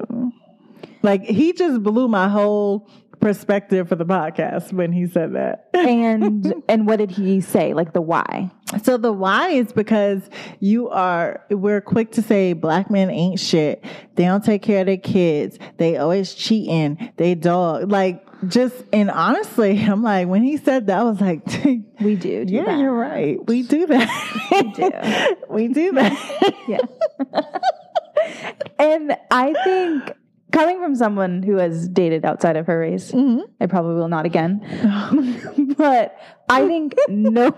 Like, 1.02 1.24
he 1.24 1.52
just 1.52 1.82
blew 1.82 2.06
my 2.06 2.28
whole 2.28 2.88
perspective 3.20 3.88
for 3.88 3.96
the 3.96 4.04
podcast 4.04 4.72
when 4.72 4.92
he 4.92 5.08
said 5.08 5.34
that. 5.34 5.68
And 5.74 6.54
and 6.68 6.86
what 6.86 6.98
did 6.98 7.10
he 7.10 7.40
say? 7.40 7.74
Like 7.74 7.92
the 7.92 8.00
why? 8.00 8.52
So 8.84 8.96
the 8.96 9.12
why 9.12 9.48
is 9.48 9.72
because 9.72 10.30
you 10.60 10.88
are 10.90 11.44
we're 11.50 11.80
quick 11.80 12.12
to 12.12 12.22
say 12.22 12.52
black 12.52 12.88
men 12.88 13.10
ain't 13.10 13.40
shit. 13.40 13.84
They 14.14 14.24
don't 14.24 14.44
take 14.44 14.62
care 14.62 14.82
of 14.82 14.86
their 14.86 14.96
kids. 14.96 15.58
They 15.78 15.96
always 15.96 16.34
cheating. 16.34 17.12
They 17.16 17.34
dog 17.34 17.90
like 17.90 18.24
just 18.46 18.74
and 18.92 19.10
honestly, 19.10 19.78
I'm 19.84 20.02
like 20.02 20.28
when 20.28 20.42
he 20.42 20.56
said 20.56 20.86
that 20.86 20.98
I 20.98 21.02
was 21.02 21.20
like 21.20 21.44
We 22.00 22.14
do. 22.16 22.44
do 22.44 22.54
Yeah, 22.54 22.64
that. 22.66 22.78
you're 22.78 22.92
right. 22.94 23.36
We 23.46 23.62
do 23.62 23.86
that. 23.86 24.46
We 24.52 24.62
do. 24.72 24.90
we 25.54 25.68
do 25.68 25.92
that. 25.92 26.54
Yeah. 26.68 26.78
and 28.78 29.16
I 29.30 29.54
think 29.64 30.12
coming 30.52 30.80
from 30.80 30.94
someone 30.94 31.42
who 31.42 31.56
has 31.56 31.88
dated 31.88 32.24
outside 32.24 32.56
of 32.56 32.66
her 32.66 32.78
race, 32.78 33.12
Mhm. 33.12 33.42
I 33.60 33.66
probably 33.66 33.94
will 33.94 34.08
not 34.08 34.24
again. 34.26 34.60
but 35.76 36.16
I 36.48 36.66
think 36.66 36.94
no 37.08 37.52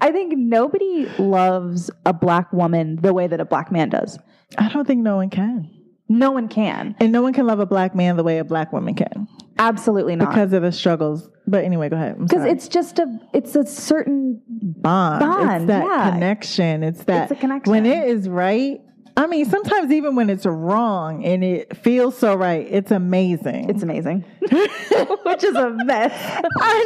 I 0.00 0.12
think 0.12 0.34
nobody 0.36 1.06
loves 1.18 1.90
a 2.04 2.12
black 2.12 2.52
woman 2.52 2.96
the 2.96 3.12
way 3.14 3.26
that 3.26 3.40
a 3.40 3.44
black 3.44 3.72
man 3.72 3.88
does. 3.88 4.18
I 4.58 4.68
don't 4.68 4.86
think 4.86 5.02
no 5.02 5.16
one 5.16 5.30
can. 5.30 5.70
No 6.08 6.30
one 6.30 6.48
can. 6.48 6.94
And 7.00 7.10
no 7.12 7.22
one 7.22 7.32
can 7.32 7.46
love 7.46 7.58
a 7.60 7.66
black 7.66 7.94
man 7.94 8.16
the 8.16 8.22
way 8.22 8.38
a 8.38 8.44
black 8.44 8.72
woman 8.72 8.94
can 8.94 9.26
Absolutely 9.58 10.14
not. 10.16 10.28
because 10.28 10.52
of 10.52 10.62
the 10.62 10.70
struggles. 10.70 11.28
But 11.46 11.64
anyway, 11.64 11.88
go 11.88 11.96
ahead. 11.96 12.18
Because 12.18 12.44
it's 12.44 12.68
just 12.68 12.98
a 12.98 13.06
it's 13.32 13.56
a 13.56 13.64
certain 13.66 14.40
bond. 14.48 15.20
Bond, 15.20 15.50
It's 15.62 15.66
that 15.66 15.84
yeah. 15.84 16.10
connection. 16.12 16.82
It's 16.82 17.04
that 17.04 17.24
It's 17.30 17.32
a 17.32 17.40
connection. 17.40 17.70
when 17.70 17.86
it 17.86 18.06
is 18.08 18.28
right. 18.28 18.80
I 19.18 19.26
mean, 19.26 19.46
sometimes 19.46 19.90
even 19.92 20.14
when 20.14 20.28
it's 20.28 20.44
wrong 20.44 21.24
and 21.24 21.42
it 21.42 21.74
feels 21.78 22.18
so 22.18 22.34
right, 22.34 22.66
it's 22.70 22.90
amazing. 22.90 23.70
it's 23.70 23.82
amazing. 23.82 24.24
Which 24.40 25.42
is 25.42 25.56
a 25.56 25.70
mess. 25.70 26.12
I 26.60 26.84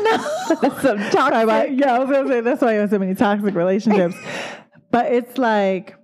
know. 0.61 0.69
Some 0.81 0.99
toxic. 1.11 1.71
yeah, 1.79 1.95
I 1.95 1.99
was 1.99 2.09
gonna 2.11 2.29
say 2.29 2.41
that's 2.41 2.62
why 2.62 2.75
you 2.75 2.81
have 2.81 2.91
so 2.91 2.99
many 3.00 3.15
toxic 3.17 3.55
relationships. 3.55 4.15
but 4.93 5.07
it's 5.12 5.39
like 5.39 5.97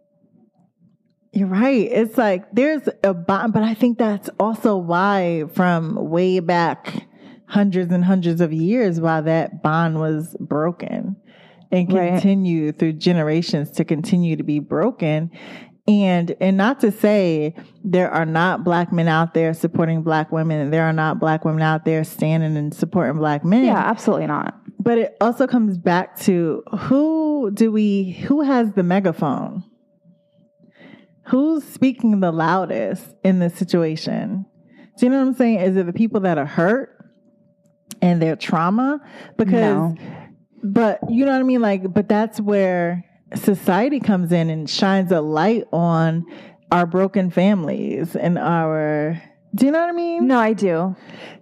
you're 1.37 1.49
right. 1.49 1.89
It's 1.91 2.17
like 2.17 2.51
there's 2.53 2.89
a 3.05 3.13
bond, 3.15 3.53
but 3.53 3.63
I 3.63 3.75
think 3.75 3.99
that's 3.99 4.31
also 4.41 4.77
why 4.77 5.45
from 5.55 5.95
way 6.11 6.41
back 6.41 7.07
hundreds 7.47 7.93
and 7.93 8.05
hundreds 8.05 8.41
of 8.41 8.53
years 8.53 9.01
why 9.01 9.21
that 9.21 9.63
bond 9.63 10.01
was 10.01 10.35
broken 10.41 11.17
and 11.71 11.93
Right. 11.93 12.13
continue 12.13 12.73
through 12.73 12.95
generations 12.95 13.71
to 13.73 13.85
continue 13.85 14.37
to 14.37 14.43
be 14.43 14.59
broken. 14.59 15.31
And 15.89 16.35
and 16.41 16.57
not 16.57 16.81
to 16.81 16.91
say 16.91 17.55
there 17.85 18.11
are 18.11 18.27
not 18.27 18.65
black 18.65 18.93
men 18.93 19.07
out 19.07 19.35
there 19.35 19.55
supporting 19.55 20.03
black 20.03 20.33
women 20.33 20.59
and 20.61 20.73
there 20.73 20.83
are 20.85 20.93
not 20.93 21.21
black 21.21 21.45
women 21.45 21.63
out 21.63 21.85
there 21.85 22.03
standing 22.03 22.57
and 22.57 22.75
supporting 22.75 23.19
black 23.19 23.45
men 23.45 23.65
Yeah, 23.65 23.77
absolutely 23.79 24.27
not. 24.27 24.59
but 24.81 24.99
it 24.99 25.17
also 25.21 25.47
comes 25.47 25.79
back 25.79 26.19
to 26.21 26.65
who 26.77 27.53
do 27.55 27.71
we 27.71 28.13
who 28.27 28.41
has 28.41 28.73
the 28.73 28.83
megaphone 28.83 29.63
who's 31.27 31.65
speaking 31.65 32.21
the 32.21 32.33
loudest 32.33 33.15
in 33.25 33.39
this 33.39 33.55
situation 33.55 34.45
do 34.99 35.07
you 35.07 35.11
know 35.11 35.19
what 35.19 35.29
i'm 35.29 35.35
saying 35.35 35.59
is 35.61 35.77
it 35.77 35.87
the 35.87 35.93
people 35.93 36.21
that 36.21 36.39
are 36.39 36.47
hurt 36.47 36.91
and 38.03 38.21
their 38.21 38.37
trauma 38.37 39.01
because 39.37 39.53
No. 39.53 39.97
but 40.63 40.99
you 41.11 41.25
know 41.25 41.33
what 41.33 41.41
i 41.41 41.45
mean 41.45 41.61
like 41.61 41.93
but 41.93 42.09
that's 42.09 42.41
where 42.41 43.05
society 43.35 44.01
comes 44.01 44.33
in 44.33 44.51
and 44.51 44.69
shines 44.69 45.11
a 45.13 45.21
light 45.21 45.65
on 45.73 46.25
our 46.71 46.87
broken 46.87 47.31
families 47.31 48.15
and 48.17 48.39
our 48.39 49.21
do 49.55 49.67
you 49.67 49.73
know 49.73 49.81
what 49.81 49.89
i 49.89 49.93
mean 49.93 50.27
No, 50.27 50.39
I 50.39 50.53
do. 50.53 50.95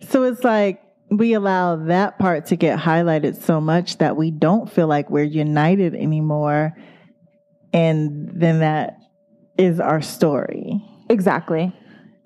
so 0.08 0.22
it's 0.24 0.44
like 0.44 0.80
we 1.10 1.34
allow 1.34 1.76
that 1.76 2.18
part 2.18 2.46
to 2.46 2.56
get 2.56 2.78
highlighted 2.78 3.40
so 3.40 3.60
much 3.60 3.98
that 3.98 4.16
we 4.16 4.30
don't 4.30 4.70
feel 4.70 4.86
like 4.86 5.10
we're 5.10 5.22
united 5.22 5.94
anymore. 5.94 6.74
And 7.72 8.30
then 8.34 8.60
that 8.60 8.96
is 9.58 9.80
our 9.80 10.00
story. 10.02 10.82
Exactly. 11.08 11.72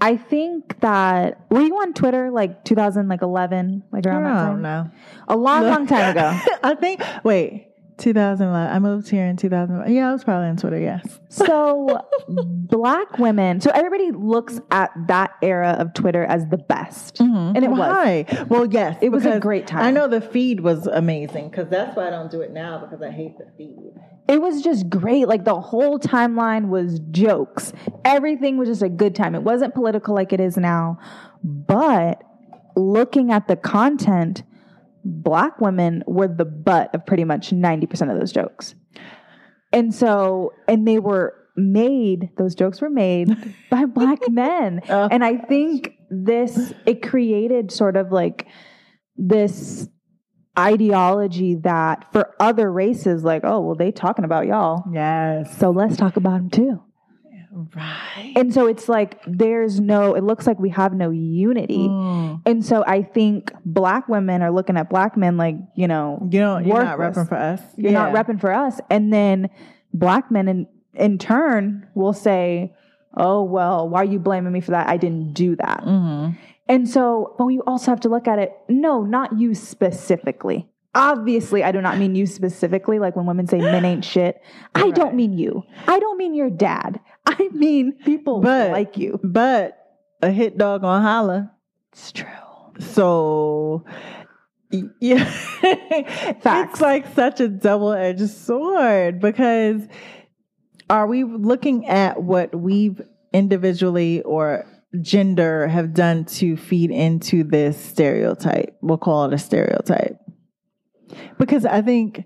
I 0.00 0.16
think 0.16 0.78
that 0.80 1.40
were 1.50 1.60
you 1.60 1.74
on 1.76 1.92
Twitter 1.92 2.30
like 2.30 2.64
2011, 2.64 3.82
like 3.90 4.06
around 4.06 4.22
that 4.24 4.30
I 4.30 4.34
time? 4.34 4.52
don't 4.52 4.62
know. 4.62 4.90
A 5.26 5.36
long, 5.36 5.64
long 5.64 5.86
time 5.86 6.10
ago. 6.16 6.38
I 6.62 6.74
think, 6.76 7.02
wait, 7.24 7.67
2011. 7.98 8.74
I 8.74 8.78
moved 8.78 9.08
here 9.08 9.26
in 9.26 9.36
2011. 9.36 9.94
Yeah, 9.94 10.08
I 10.08 10.12
was 10.12 10.24
probably 10.24 10.48
on 10.48 10.56
Twitter, 10.56 10.78
yes. 10.78 11.20
So 11.28 12.00
black 12.28 13.18
women. 13.18 13.60
So 13.60 13.70
everybody 13.74 14.12
looks 14.12 14.60
at 14.70 14.90
that 15.08 15.32
era 15.42 15.76
of 15.78 15.94
Twitter 15.94 16.24
as 16.24 16.46
the 16.48 16.58
best, 16.58 17.16
mm-hmm. 17.16 17.56
and 17.56 17.64
it 17.64 17.68
was. 17.68 17.78
Why? 17.78 18.46
Well, 18.48 18.66
yes. 18.66 18.98
It 19.02 19.10
was 19.10 19.26
a 19.26 19.38
great 19.40 19.66
time. 19.66 19.82
I 19.82 19.90
know 19.90 20.08
the 20.08 20.20
feed 20.20 20.60
was 20.60 20.86
amazing 20.86 21.50
because 21.50 21.68
that's 21.68 21.96
why 21.96 22.06
I 22.06 22.10
don't 22.10 22.30
do 22.30 22.40
it 22.40 22.52
now 22.52 22.78
because 22.78 23.02
I 23.02 23.10
hate 23.10 23.36
the 23.38 23.46
feed. 23.56 23.92
It 24.28 24.42
was 24.42 24.62
just 24.62 24.88
great. 24.90 25.26
Like 25.26 25.44
the 25.44 25.60
whole 25.60 25.98
timeline 25.98 26.68
was 26.68 27.00
jokes. 27.10 27.72
Everything 28.04 28.58
was 28.58 28.68
just 28.68 28.82
a 28.82 28.88
good 28.88 29.14
time. 29.14 29.34
It 29.34 29.42
wasn't 29.42 29.74
political 29.74 30.14
like 30.14 30.32
it 30.32 30.40
is 30.40 30.56
now, 30.56 30.98
but 31.42 32.22
looking 32.76 33.32
at 33.32 33.48
the 33.48 33.56
content, 33.56 34.42
black 35.08 35.60
women 35.60 36.04
were 36.06 36.28
the 36.28 36.44
butt 36.44 36.94
of 36.94 37.04
pretty 37.06 37.24
much 37.24 37.50
90% 37.50 38.12
of 38.12 38.18
those 38.18 38.32
jokes. 38.32 38.74
And 39.72 39.94
so, 39.94 40.52
and 40.66 40.86
they 40.86 40.98
were 40.98 41.34
made, 41.56 42.30
those 42.36 42.54
jokes 42.54 42.80
were 42.80 42.90
made 42.90 43.28
by 43.70 43.84
black 43.84 44.28
men. 44.28 44.80
Oh, 44.88 45.08
and 45.10 45.24
I 45.24 45.36
think 45.36 45.92
this, 46.10 46.72
it 46.86 47.02
created 47.02 47.70
sort 47.70 47.96
of 47.96 48.12
like 48.12 48.46
this 49.16 49.88
ideology 50.58 51.56
that 51.56 52.12
for 52.12 52.34
other 52.40 52.70
races, 52.70 53.22
like, 53.22 53.42
oh, 53.44 53.60
well, 53.60 53.74
they 53.74 53.92
talking 53.92 54.24
about 54.24 54.46
y'all. 54.46 54.84
Yes. 54.92 55.56
So 55.58 55.70
let's 55.70 55.96
talk 55.96 56.16
about 56.16 56.38
them 56.38 56.50
too. 56.50 56.82
Right. 57.50 58.32
And 58.36 58.52
so 58.52 58.66
it's 58.66 58.88
like 58.88 59.20
there's 59.26 59.80
no, 59.80 60.14
it 60.14 60.22
looks 60.24 60.46
like 60.46 60.58
we 60.58 60.70
have 60.70 60.92
no 60.92 61.10
unity. 61.10 61.88
Mm. 61.88 62.42
And 62.46 62.64
so 62.64 62.84
I 62.86 63.02
think 63.02 63.52
black 63.64 64.08
women 64.08 64.42
are 64.42 64.50
looking 64.50 64.76
at 64.76 64.90
black 64.90 65.16
men 65.16 65.36
like, 65.36 65.56
you 65.74 65.88
know, 65.88 66.26
You 66.30 66.40
know, 66.40 66.58
you're 66.58 66.84
not 66.84 66.98
repping 66.98 67.28
for 67.28 67.36
us. 67.36 67.60
you're 67.76 67.92
not 67.92 68.12
repping 68.14 68.40
for 68.40 68.52
us. 68.52 68.80
And 68.90 69.12
then 69.12 69.50
black 69.94 70.30
men 70.30 70.48
in, 70.48 70.66
in 70.94 71.18
turn 71.18 71.88
will 71.94 72.12
say, 72.12 72.74
oh, 73.16 73.42
well, 73.42 73.88
why 73.88 74.02
are 74.02 74.04
you 74.04 74.18
blaming 74.18 74.52
me 74.52 74.60
for 74.60 74.72
that? 74.72 74.88
I 74.88 74.96
didn't 74.96 75.32
do 75.32 75.56
that. 75.56 75.82
hmm 75.84 76.30
And 76.68 76.88
so, 76.88 77.34
but 77.38 77.46
we 77.46 77.60
also 77.66 77.90
have 77.90 78.00
to 78.00 78.08
look 78.08 78.28
at 78.28 78.38
it. 78.38 78.52
No, 78.68 79.02
not 79.02 79.38
you 79.38 79.54
specifically. 79.54 80.68
Obviously, 80.98 81.62
I 81.62 81.72
do 81.72 81.80
not 81.80 81.98
mean 81.98 82.14
you 82.14 82.26
specifically. 82.26 82.98
Like 82.98 83.14
when 83.16 83.26
women 83.26 83.46
say 83.46 83.58
men 83.58 83.84
ain't 83.84 84.04
shit, 84.04 84.40
I 84.74 84.90
don't 84.90 85.14
mean 85.14 85.32
you. 85.32 85.62
I 85.86 85.98
don't 85.98 86.18
mean 86.18 86.34
your 86.34 86.50
dad. 86.50 87.00
I 87.26 87.48
mean 87.52 87.92
people 88.04 88.40
But- 88.40 88.72
like 88.72 88.96
you. 88.98 89.20
But 89.22 89.78
a 90.22 90.30
hit 90.30 90.58
dog 90.58 90.84
on 90.84 91.02
holla. 91.02 91.52
It's 91.92 92.10
true. 92.12 92.26
So 92.80 93.84
yeah, 95.00 95.24
Facts. 96.40 96.72
it's 96.74 96.80
like 96.80 97.14
such 97.14 97.40
a 97.40 97.48
double 97.48 97.92
edged 97.92 98.28
sword 98.28 99.20
because 99.20 99.82
are 100.90 101.06
we 101.06 101.24
looking 101.24 101.86
at 101.86 102.22
what 102.22 102.54
we've 102.54 103.00
individually 103.32 104.22
or 104.22 104.66
gender 105.00 105.68
have 105.68 105.94
done 105.94 106.24
to 106.26 106.56
feed 106.56 106.90
into 106.90 107.44
this 107.44 107.78
stereotype? 107.82 108.76
We'll 108.82 108.98
call 108.98 109.24
it 109.26 109.32
a 109.34 109.38
stereotype. 109.38 110.16
Because 111.38 111.64
I 111.64 111.82
think 111.82 112.24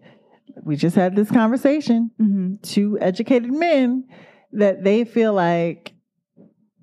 we 0.64 0.76
just 0.76 0.97
had 0.97 1.16
this 1.16 1.31
conversation 1.31 2.11
hmm 2.19 2.54
two 2.62 2.99
educated 3.00 3.50
men 3.52 4.04
that 4.52 4.85
they 4.85 5.04
feel 5.04 5.33
like 5.33 5.92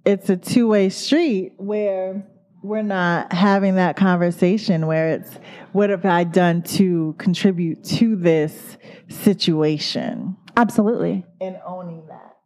it's 0.06 0.30
a 0.30 0.38
two 0.38 0.68
way 0.68 0.90
street 0.90 1.54
where 1.58 2.26
we're 2.64 2.82
not 2.82 3.32
having 3.32 3.76
that 3.76 3.96
conversation 3.96 4.88
where 4.88 5.10
it's 5.12 5.32
what 5.72 5.90
have 5.90 6.06
I 6.06 6.24
done 6.24 6.62
to 6.64 7.16
contribute 7.18 7.84
to 7.86 8.16
this 8.16 8.78
situation 9.08 10.36
Absolutely. 10.58 11.26
and 11.40 11.58
owning 11.66 12.06
that. 12.08 12.38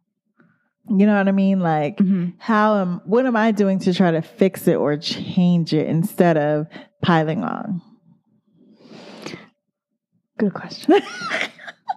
You 0.88 1.06
know 1.06 1.16
what 1.16 1.26
I 1.26 1.32
mean? 1.32 1.60
Like 1.60 1.98
hmm 1.98 2.30
how 2.38 2.76
am 2.76 3.00
what 3.06 3.24
am 3.24 3.36
I 3.36 3.50
doing 3.52 3.78
to 3.80 3.94
try 3.94 4.10
to 4.10 4.20
fix 4.22 4.68
it 4.68 4.74
or 4.76 4.96
change 4.98 5.72
it 5.72 5.86
instead 5.88 6.36
of 6.36 6.66
piling 7.02 7.42
on? 7.42 7.80
Good 10.38 10.54
question. 10.54 10.94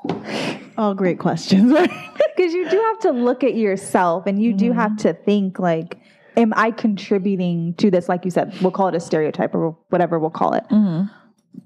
All 0.78 0.94
great 0.94 1.20
questions. 1.20 1.72
Because 1.74 2.54
you 2.54 2.70
do 2.70 2.78
have 2.78 3.00
to 3.00 3.12
look 3.12 3.44
at 3.44 3.56
yourself 3.56 4.28
and 4.28 4.42
you 4.42 4.54
do 4.54 4.72
Mhm. 4.72 4.76
have 4.76 4.98
to 4.98 5.14
think 5.14 5.58
like, 5.60 5.98
am 6.36 6.54
I 6.56 6.70
contributing 6.72 7.74
to 7.80 7.90
this? 7.90 8.08
Like 8.08 8.26
you 8.26 8.32
said, 8.32 8.54
we'll 8.62 8.72
call 8.72 8.90
it 8.90 8.96
a 8.96 9.00
stereotype 9.00 9.56
or 9.56 9.76
whatever 9.90 10.20
we'll 10.20 10.30
call 10.30 10.54
it. 10.54 10.64
Mm-hmm. 10.70 11.08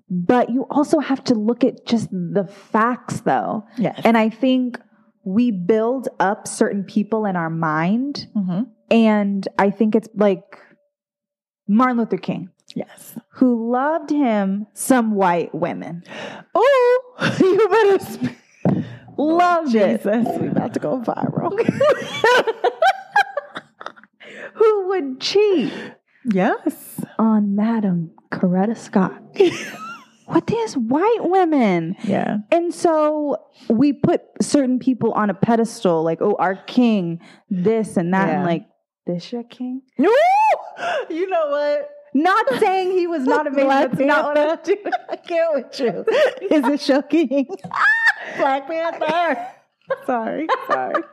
But 0.10 0.50
you 0.50 0.66
also 0.70 1.00
have 1.00 1.24
to 1.26 1.36
look 1.36 1.64
at 1.66 1.86
just 1.86 2.10
the 2.12 2.46
facts, 2.72 3.22
though. 3.22 3.66
Yes. 3.78 4.00
And 4.06 4.18
I 4.18 4.30
think 4.30 4.80
we 5.26 5.52
build 5.52 6.08
up 6.20 6.48
certain 6.48 6.84
people 6.86 7.26
in 7.26 7.36
our 7.36 7.50
mind. 7.50 8.28
mm-hmm. 8.36 8.62
And 8.90 9.48
I 9.60 9.70
think 9.70 9.96
it's 9.96 10.10
like 10.16 10.58
Martin 11.68 11.98
Luther 11.98 12.18
King, 12.18 12.50
Yes. 12.76 13.18
Who 13.36 13.72
loved 13.72 14.10
him 14.10 14.68
some 14.74 15.16
white 15.16 15.54
women. 15.56 16.04
Oh, 16.54 17.36
you 17.40 17.68
better. 17.70 18.00
Sp- 18.04 18.38
Loved 19.18 19.76
it. 19.76 19.98
Jesus, 20.04 20.28
we 20.40 20.48
about 20.48 20.74
to 20.74 20.80
go 20.80 21.00
viral. 21.02 21.52
Who 24.56 24.88
would 24.90 25.20
cheat 25.20 25.72
yes. 26.26 27.04
on 27.20 27.56
Madam 27.56 28.12
Coretta 28.32 28.76
Scott 28.78 29.22
with 30.28 30.46
these 30.48 30.74
white 30.76 31.20
women? 31.22 31.96
Yeah. 32.04 32.38
And 32.52 32.74
so 32.74 33.38
we 33.70 33.94
put 33.94 34.22
certain 34.42 34.80
people 34.80 35.12
on 35.14 35.30
a 35.30 35.34
pedestal, 35.34 36.04
like, 36.04 36.22
oh, 36.22 36.36
our 36.40 36.56
king, 36.56 37.20
this 37.50 37.98
and 37.98 38.14
that, 38.14 38.28
Yeah. 38.28 38.36
and 38.38 38.46
like, 38.46 38.66
this 39.06 39.32
your 39.32 39.44
king? 39.44 39.82
No. 39.98 40.12
You 41.10 41.28
know 41.30 41.50
what? 41.50 41.90
Not 42.14 42.46
saying 42.60 42.92
he 42.92 43.08
was 43.08 43.24
not 43.24 43.48
amazing. 43.48 43.66
Black 43.66 43.90
That's 43.92 44.02
not 44.04 44.26
what 44.26 44.38
I'm 44.38 44.58
Panther. 44.58 44.92
I 45.10 45.16
can't 45.16 45.54
with 45.56 45.80
you. 45.80 46.06
Is 46.52 46.66
it 46.68 46.82
shocking? 46.82 47.48
Black 48.38 48.68
Panther. 48.68 49.48
Sorry. 50.06 50.48
Sorry. 50.68 51.04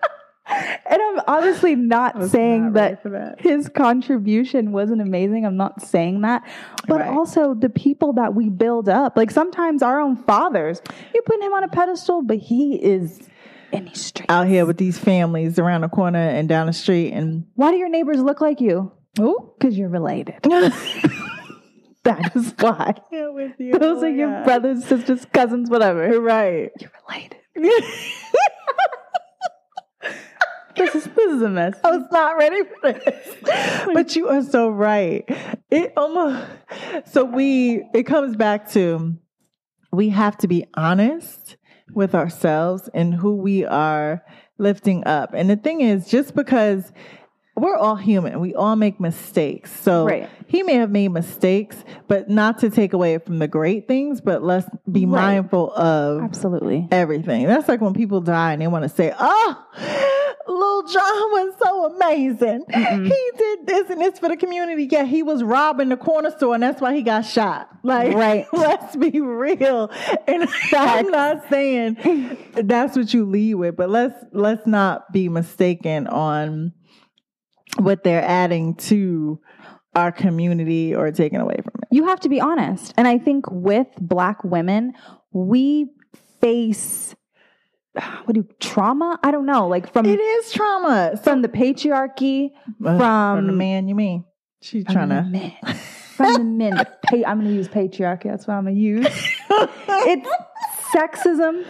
And 0.51 1.03
I'm 1.03 1.21
obviously 1.29 1.75
not 1.75 2.31
saying 2.31 2.73
not 2.73 2.75
that, 2.75 3.03
that. 3.05 3.41
his 3.41 3.69
contribution 3.69 4.73
wasn't 4.73 5.03
amazing. 5.03 5.45
I'm 5.45 5.59
not 5.59 5.83
saying 5.83 6.23
that. 6.23 6.43
But 6.87 7.01
Right. 7.01 7.09
also 7.11 7.53
the 7.55 7.69
people 7.69 8.15
that 8.15 8.35
we 8.35 8.49
build 8.49 8.89
up. 8.89 9.17
Like 9.17 9.31
sometimes 9.31 9.83
our 9.83 10.01
own 10.01 10.17
fathers, 10.17 10.81
you're 11.13 11.23
putting 11.23 11.43
him 11.43 11.53
on 11.53 11.65
a 11.65 11.69
pedestal, 11.69 12.23
but 12.23 12.39
he 12.39 12.77
is 12.83 13.29
in 13.73 13.85
these 13.85 14.01
streets. 14.07 14.33
Out 14.33 14.47
here 14.47 14.65
with 14.65 14.79
these 14.79 14.99
families 14.99 15.59
around 15.59 15.83
the 15.83 15.89
corner 15.89 16.19
and 16.19 16.49
down 16.49 16.67
the 16.67 16.73
street 16.73 17.13
and 17.13 17.45
Why 17.55 17.71
do 17.71 17.77
your 17.77 17.91
neighbors 17.91 18.21
look 18.23 18.41
like 18.41 18.61
you? 18.63 18.91
Oh, 19.21 19.55
Because 19.59 19.77
you're 19.79 19.89
related. 19.89 20.37
that 22.05 22.33
is 22.37 22.55
why. 22.61 22.95
yeah, 23.13 23.29
with 23.29 23.53
you. 23.59 23.79
Those 23.79 24.03
Oh 24.03 24.07
are 24.07 24.11
your 24.11 24.31
God. 24.31 24.45
brothers, 24.45 24.85
sisters, 24.85 25.27
cousins, 25.33 25.69
whatever. 25.71 26.09
You're 26.09 26.21
right. 26.21 26.71
You're 26.81 26.91
related. 27.09 27.39
This 30.77 30.95
is 30.95 31.05
this 31.07 31.33
is 31.35 31.43
a 31.43 31.49
mess. 31.49 31.75
I 31.83 31.91
was 31.97 32.07
not 32.13 32.37
ready 32.39 32.61
for 32.81 32.93
this. 32.93 33.37
but 33.93 34.15
you 34.15 34.29
are 34.29 34.43
so 34.43 34.69
right. 34.69 35.25
It 35.73 35.93
almost 35.97 36.47
so 37.07 37.25
we 37.25 37.83
it 37.95 38.05
comes 38.05 38.37
back 38.37 38.71
to 38.73 39.17
we 39.91 40.11
have 40.11 40.37
to 40.39 40.47
be 40.47 40.67
honest 40.77 41.57
with 41.95 42.15
ourselves 42.15 42.89
and 42.95 43.13
who 43.13 43.35
we 43.35 43.65
are 43.65 44.23
lifting 44.59 45.05
up. 45.05 45.31
And 45.35 45.51
the 45.51 45.57
thing 45.57 45.81
is 45.81 46.09
just 46.09 46.37
because 46.37 46.93
we're 47.61 47.77
all 47.77 47.97
human. 47.97 48.41
We 48.41 48.55
all 48.55 48.77
make 48.77 49.01
mistakes. 49.01 49.71
So 49.81 50.05
Right. 50.07 50.29
he 50.47 50.63
may 50.63 50.75
have 50.75 50.91
made 50.91 51.09
mistakes, 51.09 51.77
but 52.09 52.29
not 52.29 52.59
to 52.59 52.71
take 52.71 52.93
away 52.93 53.19
from 53.19 53.39
the 53.39 53.49
great 53.49 53.87
things, 53.89 54.21
but 54.21 54.43
let's 54.43 54.69
be 54.91 55.07
Right. 55.07 55.23
mindful 55.23 55.73
of 55.75 56.23
Absolutely. 56.23 56.89
everything. 56.91 57.47
That's 57.47 57.69
like 57.69 57.81
when 57.81 57.95
people 57.95 58.21
die 58.21 58.53
and 58.53 58.63
they 58.63 58.67
want 58.67 58.83
to 58.85 58.89
say, 58.89 59.13
"Oh, 59.19 59.57
Lil 60.49 60.83
John 60.89 61.03
was 61.03 61.55
so 61.63 61.87
amazing. 61.95 62.65
He 62.73 63.31
did 63.37 63.67
this 63.67 63.91
and 63.91 64.01
this 64.01 64.19
for 64.19 64.29
the 64.29 64.37
community. 64.37 64.89
Yeah, 64.91 65.05
he 65.05 65.23
was 65.23 65.43
robbing 65.43 65.91
the 65.91 65.97
corner 65.97 66.31
store, 66.31 66.55
and 66.55 66.63
that's 66.63 66.81
why 66.81 66.95
he 66.95 67.03
got 67.03 67.23
shot." 67.27 67.69
Like, 67.83 68.15
Right. 68.15 68.47
Let's 68.53 68.97
be 68.97 69.21
real. 69.21 69.91
And 70.27 70.49
I'm 70.73 71.11
not 71.11 71.49
saying 71.51 71.99
that's 72.55 72.97
what 72.97 73.13
you 73.13 73.25
lead 73.27 73.55
with, 73.55 73.77
but 73.77 73.91
let's 73.91 74.15
let's 74.33 74.67
not 74.67 75.13
be 75.13 75.29
mistaken 75.29 76.07
on 76.07 76.73
what 77.79 78.05
they're 78.05 78.23
adding 78.25 78.75
to 78.75 79.41
our 79.95 80.13
community 80.13 80.95
or 80.95 81.11
taking 81.11 81.41
away 81.41 81.57
from 81.63 81.73
it. 81.83 81.89
You 81.91 82.07
have 82.07 82.21
to 82.21 82.29
be 82.29 82.41
honest. 82.41 82.93
And 82.97 83.09
I 83.09 83.19
think 83.19 83.47
with 83.51 83.87
black 84.01 84.45
women, 84.45 84.93
we 85.33 85.91
face 86.41 87.15
what 88.25 88.35
do 88.35 88.41
you, 88.41 88.49
trauma? 88.61 89.19
I 89.23 89.31
don't 89.31 89.47
know, 89.47 89.67
like 89.69 89.93
from 89.93 90.07
It 90.07 90.21
is 90.21 90.53
trauma. 90.53 91.13
So, 91.17 91.23
from 91.23 91.43
the 91.43 91.49
patriarchy, 91.49 92.51
uh, 92.85 92.99
from- 92.99 93.47
the 93.47 93.53
man, 93.53 93.89
you 93.89 93.95
mean? 93.95 94.25
She's 94.61 94.85
from 94.85 94.95
trying 94.95 95.09
the 95.09 95.15
to. 95.23 95.23
men. 95.29 95.53
From 96.17 96.33
the 96.35 96.45
men. 96.45 96.77
Pa- 97.05 97.17
I'm 97.27 97.39
going 97.41 97.47
to 97.49 97.55
use 97.55 97.69
patriarchy. 97.69 98.25
That's 98.25 98.47
what 98.47 98.55
I'm 98.55 98.65
going 98.65 98.75
to 98.75 98.81
use. 98.81 99.07
It's 99.51 100.29
sexism, 100.95 101.65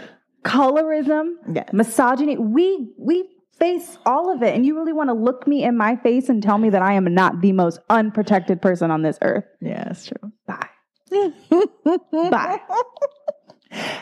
colorism, 0.45 1.35
Yes. 1.53 1.69
misogyny. 1.73 2.37
We 2.37 2.89
we 2.99 3.25
face 3.59 3.99
all 4.07 4.33
of 4.33 4.43
it, 4.43 4.55
and 4.55 4.65
you 4.65 4.77
really 4.77 4.93
want 4.93 5.09
to 5.11 5.15
look 5.15 5.47
me 5.47 5.65
in 5.65 5.77
my 5.77 5.97
face 5.97 6.29
and 6.29 6.43
tell 6.43 6.59
me 6.59 6.71
that 6.71 6.83
I 6.83 6.95
am 6.95 7.13
not 7.13 7.41
the 7.41 7.53
most 7.53 7.81
unprotected 7.91 8.63
person 8.63 8.91
on 8.91 9.03
this 9.03 9.19
earth? 9.23 9.45
Yeah, 9.61 9.85
that's 9.85 10.07
true. 10.07 10.33
Bye. 10.47 10.69
Bye. 12.31 12.61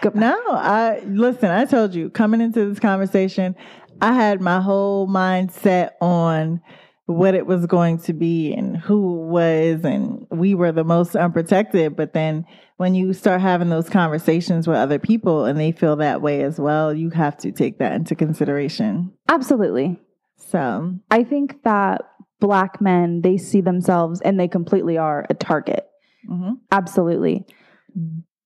Goodbye. 0.01 0.21
No, 0.21 0.39
I 0.51 1.03
listen. 1.07 1.51
I 1.51 1.65
told 1.65 1.95
you 1.95 2.11
coming 2.11 2.41
into 2.41 2.69
this 2.69 2.79
conversation, 2.79 3.57
I 4.01 4.13
had 4.13 4.41
my 4.41 4.61
whole 4.61 5.09
mindset 5.09 5.93
on 6.01 6.61
what 7.07 7.35
it 7.35 7.47
was 7.47 7.67
going 7.67 7.99
to 7.99 8.13
be 8.13 8.53
and 8.53 8.77
who 8.77 9.27
was, 9.29 9.85
and 9.85 10.27
we 10.31 10.55
were 10.55 10.73
the 10.73 10.85
most 10.85 11.15
unprotected. 11.17 11.97
But 11.97 12.13
then 12.13 12.45
when 12.77 12.95
you 12.95 13.13
start 13.13 13.41
having 13.41 13.69
those 13.71 13.89
conversations 13.89 14.67
with 14.67 14.77
other 14.77 14.99
people 14.99 15.45
and 15.45 15.59
they 15.59 15.73
feel 15.73 15.97
that 15.97 16.21
way 16.21 16.43
as 16.43 16.59
well, 16.59 16.93
you 16.93 17.11
have 17.11 17.37
to 17.39 17.53
take 17.53 17.79
that 17.79 17.93
into 17.93 18.15
consideration. 18.15 19.13
Absolutely. 19.29 20.01
So, 20.37 20.95
I 21.11 21.25
think 21.25 21.63
that 21.63 22.03
black 22.41 22.81
men 22.81 23.23
they 23.23 23.39
see 23.39 23.61
themselves 23.63 24.21
and 24.21 24.39
they 24.39 24.49
completely 24.49 24.99
are 24.99 25.25
a 25.31 25.35
target. 25.35 25.87
mhm. 26.29 26.59
Absolutely. 26.71 27.47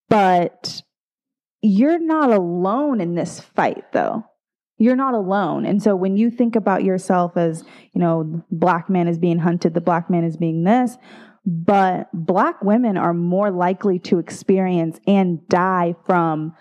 But 0.09 0.83
you're 1.62 1.99
not 1.99 2.31
alone 2.31 3.01
in 3.01 3.14
this 3.14 3.40
fight 3.40 3.85
though. 3.92 4.25
You're 4.81 4.97
not 4.97 5.12
alone. 5.12 5.66
And 5.66 5.83
so 5.83 5.95
when 5.95 6.16
you 6.16 6.31
think 6.31 6.57
about 6.57 6.83
yourself 6.83 7.37
as, 7.37 7.62
you 7.93 8.01
know, 8.01 8.43
black 8.51 8.88
man 8.88 9.09
is 9.09 9.19
being 9.19 9.38
hunted, 9.38 9.75
the 9.75 9.81
black 9.83 10.09
man 10.09 10.25
is 10.25 10.38
being 10.38 10.64
this, 10.64 10.97
but 11.45 12.09
black 12.14 12.62
women 12.62 12.97
are 12.97 13.12
more 13.12 13.51
likely 13.51 13.99
to 13.99 14.19
experience 14.19 14.99
and 15.07 15.47
die 15.49 15.95
from 16.07 16.55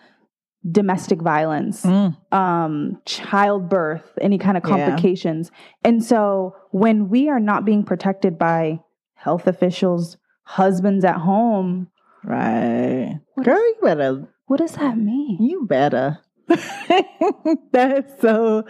domestic 0.69 1.21
violence 1.21 1.85
Mm. 1.85 2.17
um, 2.33 3.01
childbirth, 3.05 4.17
any 4.19 4.37
kind 4.37 4.57
of 4.57 4.63
Yeah. 4.67 4.69
complications. 4.75 5.49
And 5.85 6.03
so 6.03 6.55
when 6.71 7.07
we 7.07 7.29
are 7.29 7.39
not 7.39 7.63
being 7.63 7.83
protected 7.83 8.37
by 8.37 8.81
health 9.13 9.47
officials, 9.47 10.17
husbands 10.43 11.05
at 11.05 11.15
home, 11.15 11.87
right, 12.25 13.17
What 13.35 13.45
girl, 13.45 13.55
you 13.57 13.75
better 13.81 14.27
what 14.47 14.57
does 14.57 14.73
that 14.77 14.97
mean? 14.97 15.37
You 15.39 15.65
better. 15.67 16.17
That's 17.71 18.21
so, 18.21 18.63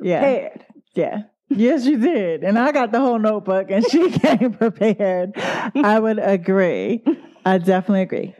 yeah. 0.00 0.20
Prepared. 0.20 0.66
Yeah. 0.94 1.22
Yes, 1.50 1.84
you 1.86 1.98
did. 1.98 2.42
And 2.42 2.58
I 2.58 2.72
got 2.72 2.90
the 2.92 3.00
whole 3.00 3.18
notebook 3.18 3.70
and 3.70 3.84
she 3.90 4.10
came 4.18 4.54
prepared. 4.54 5.32
I 5.36 5.98
would 6.00 6.18
agree. 6.18 7.04
I 7.44 7.58
definitely 7.58 8.02
agree. 8.02 8.34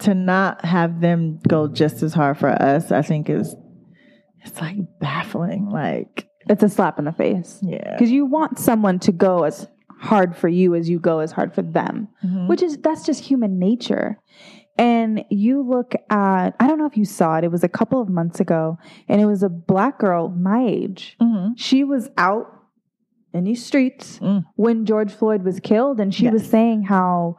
To 0.00 0.14
not 0.14 0.64
have 0.64 1.00
them 1.00 1.38
go 1.48 1.68
just 1.68 2.02
as 2.02 2.12
hard 2.14 2.38
for 2.38 2.48
us, 2.50 2.90
I 2.92 3.02
think 3.02 3.30
is, 3.30 3.54
it's 4.44 4.60
like 4.60 4.76
baffling. 5.00 5.68
Like, 5.70 6.28
It's 6.48 6.62
a 6.62 6.68
slap 6.68 6.98
in 6.98 7.06
the 7.06 7.12
face. 7.12 7.58
yeah. 7.62 7.92
Because 7.92 8.10
you 8.10 8.26
want 8.26 8.58
someone 8.58 8.98
to 9.00 9.12
go 9.12 9.44
as 9.44 9.66
hard 10.00 10.36
for 10.36 10.48
you 10.48 10.74
as 10.74 10.88
you 10.90 10.98
go 10.98 11.20
as 11.20 11.32
hard 11.32 11.54
for 11.54 11.62
them, 11.62 12.08
Mhm. 12.24 12.48
which 12.48 12.62
is 12.62 12.76
that's 12.78 13.06
just 13.06 13.20
human 13.24 13.58
nature. 13.58 14.18
And 14.76 15.24
you 15.30 15.62
look 15.62 15.94
at, 16.10 16.50
I 16.58 16.66
don't 16.66 16.78
know 16.78 16.86
if 16.86 16.96
you 16.96 17.04
saw 17.04 17.36
it, 17.38 17.44
it 17.44 17.50
was 17.52 17.62
a 17.62 17.68
couple 17.68 18.00
of 18.00 18.08
months 18.08 18.40
ago, 18.40 18.76
and 19.08 19.20
it 19.20 19.26
was 19.26 19.42
a 19.42 19.48
black 19.48 19.98
girl 19.98 20.28
my 20.28 20.64
age. 20.66 21.16
Mhm. 21.20 21.52
She 21.56 21.84
was 21.84 22.10
out 22.16 22.46
in 23.32 23.44
these 23.44 23.64
streets 23.64 24.18
Mm. 24.20 24.44
when 24.56 24.84
George 24.84 25.12
Floyd 25.12 25.42
was 25.44 25.60
killed, 25.60 26.00
and 26.00 26.12
she 26.12 26.28
was 26.28 26.44
saying 26.48 26.84
how 26.84 27.36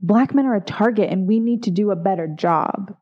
black 0.00 0.32
men 0.34 0.46
are 0.46 0.54
a 0.54 0.60
target 0.60 1.10
and 1.10 1.26
we 1.26 1.40
need 1.40 1.62
to 1.64 1.70
do 1.72 1.90
a 1.90 1.96
better 1.96 2.28
job. 2.28 2.94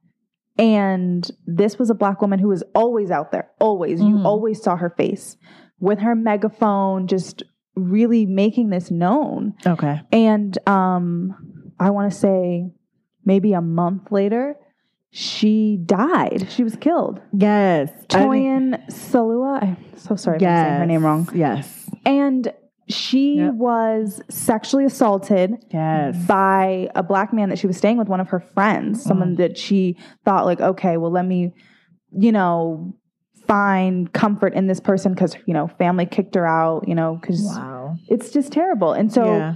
And 0.58 1.30
this 1.46 1.78
was 1.78 1.90
a 1.90 1.94
black 1.94 2.22
woman 2.22 2.38
who 2.38 2.48
was 2.48 2.62
always 2.74 3.10
out 3.10 3.32
there, 3.32 3.50
always. 3.60 4.00
You 4.00 4.16
Mhm. 4.16 4.24
always 4.24 4.62
saw 4.62 4.76
her 4.76 4.88
face 4.90 5.36
with 5.78 5.98
her 5.98 6.14
megaphone, 6.14 7.06
just 7.06 7.42
really 7.74 8.24
making 8.24 8.70
this 8.70 8.90
known. 8.90 9.52
Okay. 9.66 10.00
And 10.10 10.56
um, 10.66 11.34
I 11.78 11.90
want 11.90 12.10
to 12.10 12.16
say 12.16 12.72
maybe 13.26 13.52
a 13.52 13.60
month 13.60 14.10
later, 14.10 14.54
she 15.10 15.78
died. 15.84 16.46
She 16.50 16.64
was 16.64 16.76
killed. 16.76 17.20
Yes. 17.32 17.90
I 18.10 18.16
Toyin 18.18 18.86
Salau. 18.90 19.62
I'm 19.62 19.76
so 19.96 20.16
sorry 20.16 20.36
if 20.38 20.42
I'm 20.42 20.56
saying 20.64 20.78
her 20.80 20.86
name 20.86 21.04
wrong. 21.04 21.28
Yes. 21.34 21.90
And 22.06 22.52
she 22.88 23.36
Yep. 23.38 23.54
was 23.54 24.22
sexually 24.30 24.84
assaulted 24.84 25.56
Yes. 25.72 26.16
by 26.26 26.88
a 26.94 27.02
black 27.02 27.32
man 27.32 27.48
that 27.48 27.58
she 27.58 27.66
was 27.66 27.76
staying 27.76 27.98
with, 27.98 28.08
one 28.08 28.20
of 28.20 28.28
her 28.28 28.40
friends, 28.40 29.02
someone 29.02 29.34
Mm. 29.34 29.38
that 29.38 29.58
she 29.58 29.96
thought, 30.24 30.46
like, 30.46 30.60
okay, 30.60 30.96
well, 30.96 31.10
let 31.10 31.26
me, 31.26 31.52
you 32.16 32.30
know, 32.30 32.94
find 33.46 34.12
comfort 34.12 34.54
in 34.54 34.66
this 34.66 34.80
person 34.80 35.12
because, 35.14 35.36
you 35.46 35.54
know, 35.54 35.66
family 35.66 36.04
kicked 36.06 36.34
her 36.34 36.46
out, 36.46 36.86
you 36.88 36.94
know, 36.94 37.18
because 37.20 37.42
Wow. 37.56 37.94
it's 38.08 38.30
just 38.30 38.52
terrible. 38.52 38.92
And 38.92 39.12
so 39.12 39.24
yeah. 39.24 39.54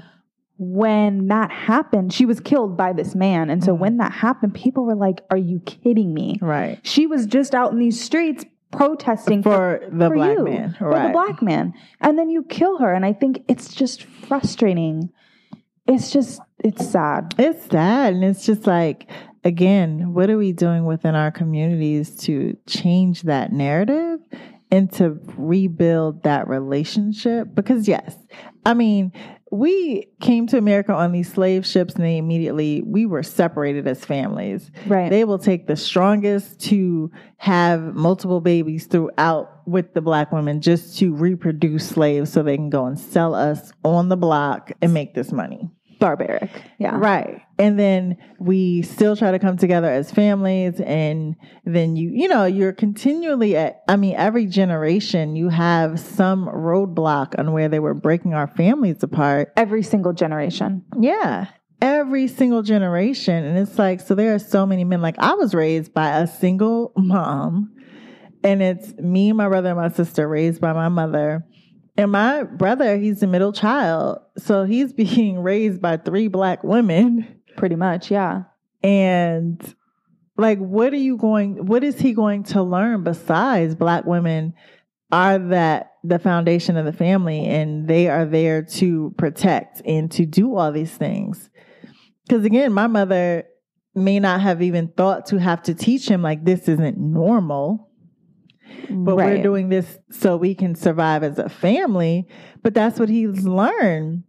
When 0.63 1.29
that 1.29 1.51
happened, 1.51 2.13
she 2.13 2.27
was 2.27 2.39
killed 2.39 2.77
by 2.77 2.93
this 2.93 3.15
man. 3.15 3.49
And 3.49 3.65
so 3.65 3.75
Mhm. 3.75 3.79
when 3.79 3.97
that 3.97 4.13
happened, 4.13 4.53
people 4.53 4.85
were 4.85 4.95
like, 4.95 5.23
are 5.31 5.37
you 5.39 5.61
kidding 5.61 6.13
me? 6.13 6.39
Right. 6.43 6.79
She 6.83 7.07
was 7.07 7.25
just 7.25 7.55
out 7.55 7.73
in 7.73 7.79
these 7.79 7.99
streets 7.99 8.45
protesting 8.71 9.43
for, 9.43 9.81
For 9.83 9.91
the 9.91 10.09
for 10.09 10.15
black 10.15 10.37
you, 10.39 10.45
man. 10.45 10.77
for 10.79 10.91
the 10.95 11.09
black 11.13 11.41
man. 11.41 11.73
And 12.03 12.19
then 12.19 12.29
you 12.29 12.43
kill 12.45 12.77
her. 12.77 12.93
And 12.93 13.07
I 13.07 13.15
think 13.15 13.43
it's 13.49 13.75
just 13.75 14.03
frustrating. 14.03 15.09
It's 15.87 16.11
just, 16.11 16.41
it's 16.59 16.87
sad. 16.89 17.35
It's 17.39 17.65
sad. 17.65 18.13
And 18.13 18.23
it's 18.23 18.45
just 18.45 18.67
like, 18.67 19.09
again, 19.45 20.13
what 20.13 20.29
are 20.29 20.37
we 20.37 20.53
doing 20.53 20.85
within 20.85 21.15
our 21.15 21.31
communities 21.31 22.15
to 22.25 22.55
change 22.67 23.23
that 23.23 23.51
narrative 23.51 24.21
and 24.71 24.93
to 24.93 25.19
rebuild 25.39 26.23
that 26.25 26.47
relationship? 26.49 27.55
Because, 27.55 27.89
yes, 27.89 28.15
I 28.65 28.75
mean, 28.75 29.13
we 29.51 30.07
came 30.21 30.47
to 30.49 30.59
America 30.59 30.93
on 30.93 31.13
these 31.13 31.33
slave 31.33 31.67
ships 31.67 31.95
and 31.95 32.05
they 32.05 32.19
immediately, 32.19 32.83
we 32.83 33.05
were 33.05 33.23
separated 33.23 33.87
as 33.89 34.05
families. 34.05 34.71
Right. 34.87 35.11
They 35.11 35.25
will 35.25 35.39
take 35.39 35.67
the 35.67 35.77
strongest 35.77 36.61
to 36.69 37.11
have 37.39 37.95
multiple 37.95 38.41
babies 38.41 38.87
throughout 38.87 39.67
with 39.67 39.93
the 39.95 40.01
black 40.01 40.31
women 40.31 40.61
just 40.61 40.99
to 40.99 41.15
reproduce 41.15 41.89
slaves 41.89 42.33
so 42.33 42.43
they 42.43 42.57
can 42.57 42.71
go 42.71 42.87
and 42.87 42.99
sell 42.99 43.35
us 43.35 43.73
on 43.85 44.09
the 44.09 44.17
block 44.17 44.73
and 44.81 44.95
make 44.95 45.15
this 45.15 45.33
money. 45.33 45.69
Barbaric. 46.01 46.51
Yeah. 46.79 46.97
Right. 46.99 47.43
And 47.59 47.79
then 47.79 48.17
we 48.39 48.83
still 48.83 49.15
try 49.15 49.31
to 49.31 49.39
come 49.39 49.59
together 49.59 49.89
as 49.89 50.11
families. 50.11 50.81
And 50.81 51.37
then 51.65 51.95
you, 51.95 52.11
you 52.13 52.27
know, 52.27 52.47
you're 52.47 52.73
continually 52.73 53.55
at, 53.57 53.83
I 53.87 53.97
mean, 53.97 54.17
every 54.17 54.47
generation 54.47 55.37
you 55.37 55.51
have 55.51 56.01
some 56.01 56.47
roadblock 56.47 57.39
on 57.39 57.53
where 57.53 57.69
they 57.69 57.79
were 57.79 57.95
breaking 57.95 58.35
our 58.35 58.49
families 58.49 59.03
apart. 59.03 59.53
Every 59.57 59.83
single 59.83 60.15
generation. 60.15 60.85
Yeah. 60.99 61.49
Every 61.83 62.29
single 62.29 62.63
generation. 62.63 63.45
And 63.45 63.59
it's 63.59 63.79
like, 63.79 64.01
so 64.01 64.15
there 64.15 64.35
are 64.35 64.39
so 64.39 64.65
many 64.65 64.85
men. 64.85 65.03
Like 65.03 65.19
I 65.19 65.35
was 65.35 65.55
raised 65.55 65.93
by 65.93 66.19
a 66.19 66.27
single 66.27 66.93
mom. 66.97 67.75
And 68.43 68.63
it's 68.63 68.95
me, 68.95 69.33
my 69.33 69.49
brother, 69.49 69.69
and 69.69 69.79
my 69.79 69.91
sister 69.91 70.27
raised 70.27 70.63
by 70.63 70.73
my 70.73 70.89
mother. 70.89 71.45
And 72.01 72.13
my 72.13 72.45
brother, 72.45 72.97
he's 72.97 73.21
the 73.21 73.27
middle 73.27 73.53
child. 73.53 74.21
So 74.39 74.65
he's 74.65 74.93
being 74.95 75.41
raised 75.41 75.83
by 75.83 75.99
three 75.99 76.29
black 76.29 76.65
women. 76.65 77.41
Pretty 77.59 77.77
much. 77.77 78.11
Yeah. 78.11 78.45
And 78.83 79.63
like, 80.39 80.59
what 80.59 80.95
are 80.95 80.97
you 80.97 81.19
going, 81.19 81.67
what 81.67 81.85
is 81.85 81.99
he 81.99 82.15
going 82.15 82.45
to 82.45 82.63
learn 82.63 83.05
besides 83.05 83.75
black 83.75 84.07
women 84.07 84.55
are 85.13 85.39
that 85.39 85.97
the 86.03 86.19
foundation 86.19 86.79
of 86.79 86.87
the 86.87 86.93
family 86.93 87.45
and 87.45 87.87
they 87.87 88.09
are 88.09 88.25
there 88.25 88.63
to 88.63 89.13
protect 89.19 89.83
and 89.85 90.11
to 90.13 90.25
do 90.25 90.57
all 90.57 90.73
these 90.73 90.93
things? 90.93 91.51
Because 92.27 92.47
again, 92.47 92.73
my 92.73 92.87
mother 92.87 93.45
may 93.95 94.21
not 94.21 94.41
have 94.41 94.63
even 94.63 94.89
thought 94.89 95.27
to 95.27 95.39
have 95.39 95.63
to 95.65 95.75
teach 95.75 96.09
him 96.09 96.23
like 96.23 96.47
this 96.47 96.67
isn't 96.67 96.97
normal 96.97 97.90
but 98.91 99.17
we're 99.17 99.43
doing 99.43 99.69
this 99.69 99.99
so 100.11 100.37
we 100.37 100.55
can 100.55 100.75
survive 100.75 101.23
as 101.23 101.39
a 101.39 101.49
family. 101.49 102.27
But 102.63 102.75
that's 102.75 102.99
what 102.99 103.09
he's 103.09 103.45
learned. 103.45 104.25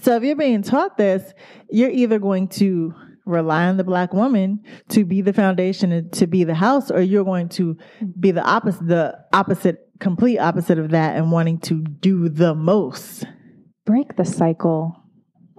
So 0.00 0.16
if 0.16 0.22
you're 0.22 0.36
being 0.36 0.62
taught 0.62 0.96
this, 0.96 1.34
you're 1.70 1.90
either 1.90 2.18
going 2.18 2.48
to 2.48 2.94
rely 3.26 3.66
on 3.66 3.76
the 3.76 3.84
black 3.84 4.12
woman 4.12 4.60
to 4.88 5.04
be 5.04 5.20
the 5.20 5.32
foundation 5.32 5.92
and 5.92 6.12
to 6.12 6.26
be 6.26 6.44
the 6.44 6.54
house, 6.54 6.90
or 6.90 7.00
you're 7.00 7.24
going 7.24 7.48
to 7.50 7.76
be 8.18 8.30
the 8.30 8.42
opposite, 8.42 8.86
the 8.86 9.18
opposite, 9.32 9.78
complete 9.98 10.38
opposite 10.38 10.78
of 10.78 10.90
that, 10.90 11.16
and 11.16 11.30
wanting 11.30 11.58
to 11.58 11.82
do 11.82 12.28
the 12.28 12.54
most. 12.54 13.24
break 13.84 14.16
the 14.16 14.24
cycle. 14.24 14.99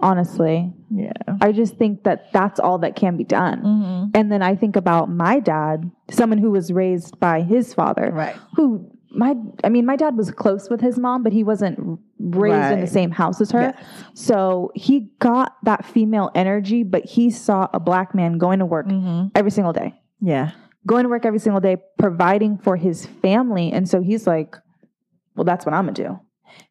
Honestly, 0.02 0.72
Yeah. 0.90 1.12
I 1.40 1.52
just 1.52 1.76
think 1.76 2.02
that 2.04 2.32
that's 2.32 2.58
all 2.60 2.78
that 2.78 2.96
can 2.96 3.16
be 3.16 3.24
done. 3.24 3.62
Mm-hmm. 3.62 4.04
And 4.14 4.32
then 4.32 4.42
I 4.42 4.56
think 4.56 4.76
about 4.76 5.08
my 5.08 5.38
dad, 5.40 5.90
someone 6.10 6.38
who 6.38 6.50
was 6.50 6.72
raised 6.72 7.18
by 7.20 7.42
his 7.42 7.72
father, 7.72 8.10
Right. 8.12 8.36
who 8.56 8.88
my 9.14 9.34
I 9.62 9.68
mean 9.68 9.84
my 9.86 9.96
dad 9.96 10.16
was 10.16 10.30
close 10.30 10.68
with 10.70 10.80
his 10.80 10.98
mom, 10.98 11.22
but 11.22 11.32
he 11.32 11.44
wasn't 11.44 11.78
raised 12.18 12.72
in 12.72 12.80
the 12.80 12.86
same 12.86 13.10
house 13.10 13.40
as 13.40 13.50
her. 13.52 13.60
Yes. 13.60 13.86
So 14.14 14.72
he 14.74 15.10
got 15.20 15.56
that 15.64 15.84
female 15.84 16.30
energy, 16.34 16.82
but 16.82 17.04
he 17.04 17.30
saw 17.30 17.68
a 17.72 17.78
black 17.80 18.14
man 18.14 18.38
going 18.38 18.58
to 18.58 18.66
work 18.66 18.86
Mm-hmm. 18.86 19.28
every 19.34 19.50
single 19.50 19.72
day. 19.72 19.94
Yeah. 20.20 20.52
Going 20.86 21.04
to 21.04 21.08
work 21.10 21.24
every 21.24 21.38
single 21.38 21.60
day, 21.60 21.76
providing 21.98 22.58
for 22.58 22.76
his 22.76 23.06
family. 23.06 23.70
And 23.70 23.88
so 23.88 24.00
he's 24.02 24.26
like, 24.26 24.56
well, 25.36 25.44
that's 25.44 25.64
what 25.64 25.74
I'm 25.74 25.84
gonna 25.84 25.92
do. 25.94 26.18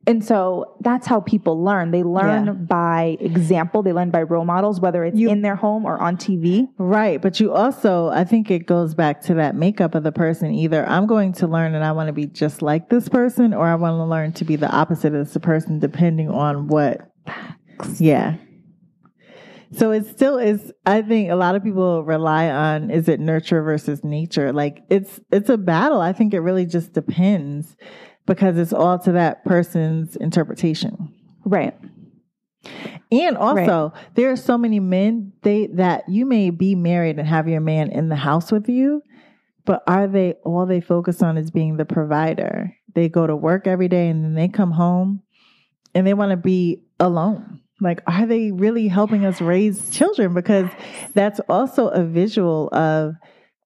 And 0.07 0.25
so 0.25 0.77
that's 0.79 1.05
how 1.05 1.19
people 1.19 1.63
learn. 1.63 1.91
They 1.91 2.01
learn 2.01 2.45
Yeah. 2.47 2.51
by 2.53 3.17
example, 3.19 3.83
they 3.83 3.93
learn 3.93 4.09
by 4.09 4.23
role 4.23 4.45
models, 4.45 4.81
whether 4.81 5.03
it's 5.05 5.15
You- 5.19 5.29
in 5.29 5.43
their 5.43 5.55
home 5.55 5.85
or 5.85 6.01
on 6.01 6.17
TV. 6.17 6.67
Right. 6.79 7.21
But 7.21 7.39
you 7.39 7.53
also, 7.53 8.07
I 8.09 8.23
think 8.23 8.49
it 8.49 8.65
goes 8.65 8.95
back 8.95 9.21
to 9.23 9.35
that 9.35 9.55
makeup 9.55 9.93
of 9.93 10.01
the 10.01 10.11
person. 10.11 10.51
Either 10.53 10.87
I'm 10.89 11.05
going 11.05 11.33
to 11.33 11.47
learn 11.47 11.75
and 11.75 11.83
I 11.83 11.91
want 11.91 12.07
to 12.07 12.13
be 12.13 12.25
just 12.25 12.63
like 12.63 12.89
this 12.89 13.09
person, 13.09 13.53
or 13.53 13.67
I 13.67 13.75
want 13.75 13.93
to 13.99 14.05
learn 14.05 14.31
to 14.33 14.43
be 14.43 14.55
the 14.55 14.71
opposite 14.71 15.13
of 15.13 15.25
this 15.27 15.37
person, 15.37 15.77
depending 15.77 16.29
on 16.29 16.67
what. 16.67 17.07
Yeah. 17.99 18.35
So 19.73 19.91
it 19.91 20.05
still 20.07 20.37
is, 20.37 20.73
I 20.85 21.01
think 21.01 21.29
a 21.31 21.35
lot 21.35 21.55
of 21.55 21.63
people 21.63 22.03
rely 22.03 22.49
on 22.49 22.89
is 22.91 23.07
it 23.07 23.19
nurture 23.21 23.61
versus 23.61 24.03
nature? 24.03 24.51
Like 24.51 24.83
it's, 24.89 25.19
it's 25.31 25.49
a 25.49 25.57
battle. 25.57 26.01
I 26.01 26.11
think 26.11 26.33
it 26.33 26.41
really 26.41 26.65
just 26.65 26.91
depends 26.91 27.77
because 28.31 28.57
it's 28.57 28.71
all 28.71 28.97
to 28.97 29.11
that 29.11 29.43
person's 29.43 30.15
interpretation. 30.15 31.13
Right. 31.43 31.77
And 33.11 33.35
also, 33.35 33.91
there 34.15 34.31
are 34.31 34.37
so 34.37 34.57
many 34.57 34.79
men 34.79 35.33
they 35.41 35.67
that 35.73 36.07
you 36.07 36.25
may 36.25 36.49
be 36.49 36.73
married 36.73 37.19
and 37.19 37.27
have 37.27 37.49
your 37.49 37.59
man 37.59 37.91
in 37.91 38.07
the 38.07 38.15
house 38.15 38.49
with 38.49 38.69
you, 38.69 39.03
but 39.65 39.83
are 39.85 40.07
they 40.07 40.35
all 40.45 40.65
they 40.65 40.79
focus 40.79 41.21
on 41.21 41.37
is 41.37 41.51
being 41.51 41.75
the 41.75 41.83
provider? 41.83 42.73
They 42.95 43.09
go 43.09 43.27
to 43.27 43.35
work 43.35 43.67
every 43.67 43.89
day 43.89 44.07
and 44.07 44.23
then 44.23 44.33
they 44.33 44.47
come 44.47 44.71
home 44.71 45.23
and 45.93 46.07
they 46.07 46.13
want 46.13 46.31
to 46.31 46.37
be 46.37 46.83
alone. 47.01 47.59
Like, 47.81 48.01
are 48.07 48.25
they 48.25 48.53
really 48.53 48.87
helping 48.87 49.25
us 49.25 49.41
raise 49.41 49.89
children? 49.89 50.33
Because 50.33 50.69
that's 51.13 51.41
also 51.49 51.89
a 51.89 52.05
visual 52.05 52.69
of 52.71 53.15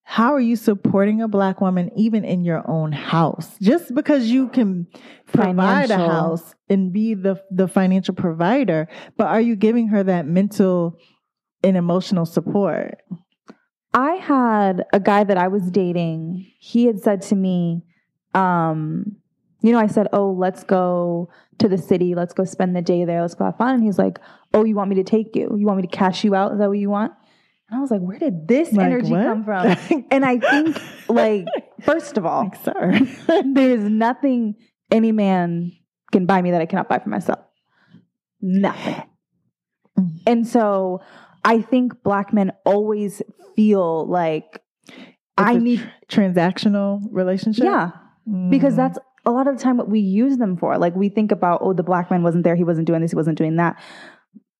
how 0.07 0.33
are 0.33 0.39
you 0.39 0.55
supporting 0.55 1.23
a 1.23 1.27
black 1.27 1.59
woman 1.61 1.89
even 1.97 2.23
in 2.23 2.45
your 2.45 2.63
own 2.69 2.91
house? 2.91 3.57
Just 3.59 3.93
because 3.93 4.27
you 4.27 4.47
can 4.49 4.87
provide 5.25 5.89
a 5.89 5.97
house 5.97 6.53
and 6.69 6.93
be 6.93 7.15
the 7.15 7.41
the 7.49 7.67
financial 7.67 8.13
provider, 8.13 8.87
but 9.17 9.27
are 9.27 9.41
you 9.41 9.55
giving 9.55 9.87
her 9.87 10.03
that 10.03 10.27
mental 10.27 10.99
and 11.63 11.75
emotional 11.75 12.27
support? 12.27 12.99
I 13.95 14.11
had 14.13 14.85
a 14.93 14.99
guy 14.99 15.23
that 15.23 15.37
I 15.37 15.47
was 15.47 15.71
dating. 15.71 16.51
He 16.59 16.85
had 16.85 16.99
said 16.99 17.23
to 17.23 17.35
me, 17.35 17.81
um, 18.35 19.17
you 19.61 19.71
know, 19.71 19.79
I 19.79 19.87
said, 19.87 20.07
Oh, 20.13 20.31
let's 20.31 20.63
go 20.63 21.29
to 21.57 21.67
the 21.67 21.79
city. 21.79 22.13
Let's 22.13 22.33
go 22.33 22.43
spend 22.43 22.75
the 22.75 22.81
day 22.83 23.05
there. 23.05 23.21
Let's 23.21 23.33
go 23.33 23.45
have 23.45 23.57
fun. 23.57 23.75
And 23.75 23.83
he's 23.83 23.97
like, 23.97 24.19
Oh, 24.53 24.65
you 24.65 24.75
want 24.75 24.91
me 24.91 24.97
to 24.97 25.03
take 25.03 25.35
you? 25.35 25.55
You 25.57 25.65
want 25.65 25.81
me 25.81 25.87
to 25.87 25.97
cash 25.97 26.23
you 26.23 26.35
out? 26.35 26.51
Is 26.51 26.59
that 26.59 26.69
what 26.69 26.77
you 26.77 26.91
want? 26.91 27.13
And 27.69 27.77
I 27.77 27.81
was 27.81 27.91
like, 27.91 28.01
Where 28.01 28.19
did 28.19 28.47
this 28.47 28.71
Like, 28.71 28.85
energy 28.85 29.11
what? 29.11 29.23
come 29.23 29.43
from? 29.43 30.05
And 30.11 30.23
I 30.25 30.39
think, 30.39 30.77
like, 31.09 31.45
first 31.81 32.17
of 32.17 32.25
all, 32.25 32.43
Like, 32.43 32.55
sir. 32.63 32.99
there 33.53 33.71
is 33.71 33.83
nothing 33.83 34.55
any 34.91 35.11
man 35.11 35.71
can 36.11 36.25
buy 36.25 36.41
me 36.41 36.51
that 36.51 36.61
I 36.61 36.65
cannot 36.67 36.87
buy 36.89 36.99
for 36.99 37.09
myself. 37.09 37.39
Nothing. 38.41 39.03
Mm. 39.99 40.09
And 40.27 40.47
so 40.47 41.01
I 41.43 41.61
think 41.61 42.03
black 42.03 42.33
men 42.33 42.51
always 42.65 43.21
feel 43.55 44.05
like 44.07 44.61
I 45.37 45.53
a 45.53 45.59
need, 45.59 45.91
transactional 46.07 47.01
relationship. 47.11 47.63
yeah, 47.65 47.91
because 48.49 48.73
Mm. 48.73 48.77
that's 48.77 48.99
a 49.25 49.31
lot 49.31 49.47
of 49.47 49.57
the 49.57 49.63
time 49.63 49.77
what 49.77 49.89
we 49.89 49.99
use 49.99 50.37
them 50.37 50.55
for. 50.57 50.77
Like 50.77 50.95
we 50.95 51.09
think 51.09 51.31
about, 51.31 51.59
oh, 51.61 51.73
the 51.73 51.83
black 51.83 52.11
man 52.11 52.21
wasn't 52.23 52.43
there, 52.43 52.55
he 52.55 52.63
wasn't 52.63 52.85
doing 52.87 53.01
this, 53.01 53.11
he 53.11 53.15
wasn't 53.15 53.37
doing 53.37 53.55
that. 53.55 53.75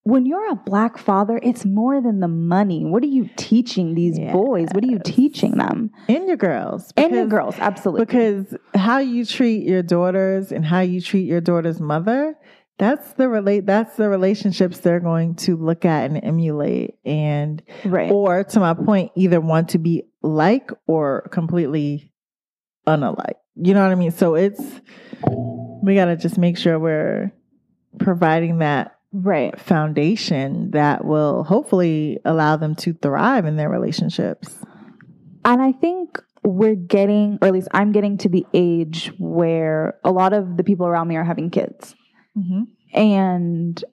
When 0.06 0.24
you're 0.24 0.52
a 0.52 0.54
black 0.54 0.98
father, 0.98 1.40
it's 1.42 1.64
more 1.64 2.00
than 2.00 2.20
the 2.20 2.28
money. 2.28 2.84
What 2.84 3.02
are 3.02 3.08
you 3.08 3.28
teaching 3.36 3.96
these 3.96 4.20
boys? 4.20 4.68
What 4.72 4.84
are 4.84 4.86
you 4.86 5.00
teaching 5.04 5.58
them? 5.58 5.90
and 6.08 6.28
your 6.28 6.36
girls 6.36 6.92
And 6.96 7.12
your 7.12 7.26
girls, 7.26 7.56
absolutely. 7.58 8.04
because 8.04 8.56
how 8.72 8.98
you 8.98 9.24
treat 9.24 9.64
your 9.66 9.82
daughters 9.82 10.52
and 10.52 10.64
how 10.64 10.78
you 10.78 11.00
treat 11.00 11.26
your 11.26 11.40
daughter's 11.40 11.80
mother 11.80 12.36
that's 12.78 13.14
the 13.14 13.28
relate 13.28 13.64
that's 13.64 13.96
the 13.96 14.08
relationships 14.08 14.78
they're 14.78 15.00
going 15.00 15.34
to 15.34 15.56
look 15.56 15.84
at 15.84 16.10
and 16.10 16.22
emulate 16.22 16.98
and 17.04 17.62
right. 17.84 18.10
or 18.12 18.44
to 18.44 18.60
my 18.60 18.74
point 18.74 19.10
either 19.16 19.40
want 19.40 19.70
to 19.70 19.78
be 19.78 20.04
like 20.22 20.70
or 20.86 21.28
completely 21.32 22.12
unalike. 22.86 23.36
You 23.56 23.74
know 23.74 23.82
what 23.82 23.90
I 23.90 23.94
mean? 23.94 24.10
So 24.10 24.34
it's 24.34 24.62
we 25.82 25.94
got 25.94 26.04
to 26.06 26.16
just 26.16 26.38
make 26.38 26.58
sure 26.58 26.78
we're 26.78 27.32
providing 27.98 28.58
that 28.58 28.95
Right. 29.12 29.58
foundation 29.58 30.72
that 30.72 31.04
will 31.04 31.44
hopefully 31.44 32.18
allow 32.24 32.56
them 32.56 32.74
to 32.76 32.92
thrive 32.92 33.46
in 33.46 33.56
their 33.56 33.70
relationships. 33.70 34.58
And 35.44 35.62
I 35.62 35.72
think 35.72 36.20
we're 36.42 36.74
getting, 36.74 37.38
or 37.40 37.48
at 37.48 37.54
least 37.54 37.68
I'm 37.72 37.92
getting 37.92 38.18
to 38.18 38.28
the 38.28 38.44
age 38.52 39.12
where 39.18 39.98
a 40.04 40.10
lot 40.12 40.32
of 40.32 40.56
the 40.56 40.64
people 40.64 40.86
around 40.86 41.08
me 41.08 41.16
are 41.16 41.24
having 41.24 41.50
kids. 41.50 41.94
Mm-hmm. 42.36 42.62
And 42.98 43.84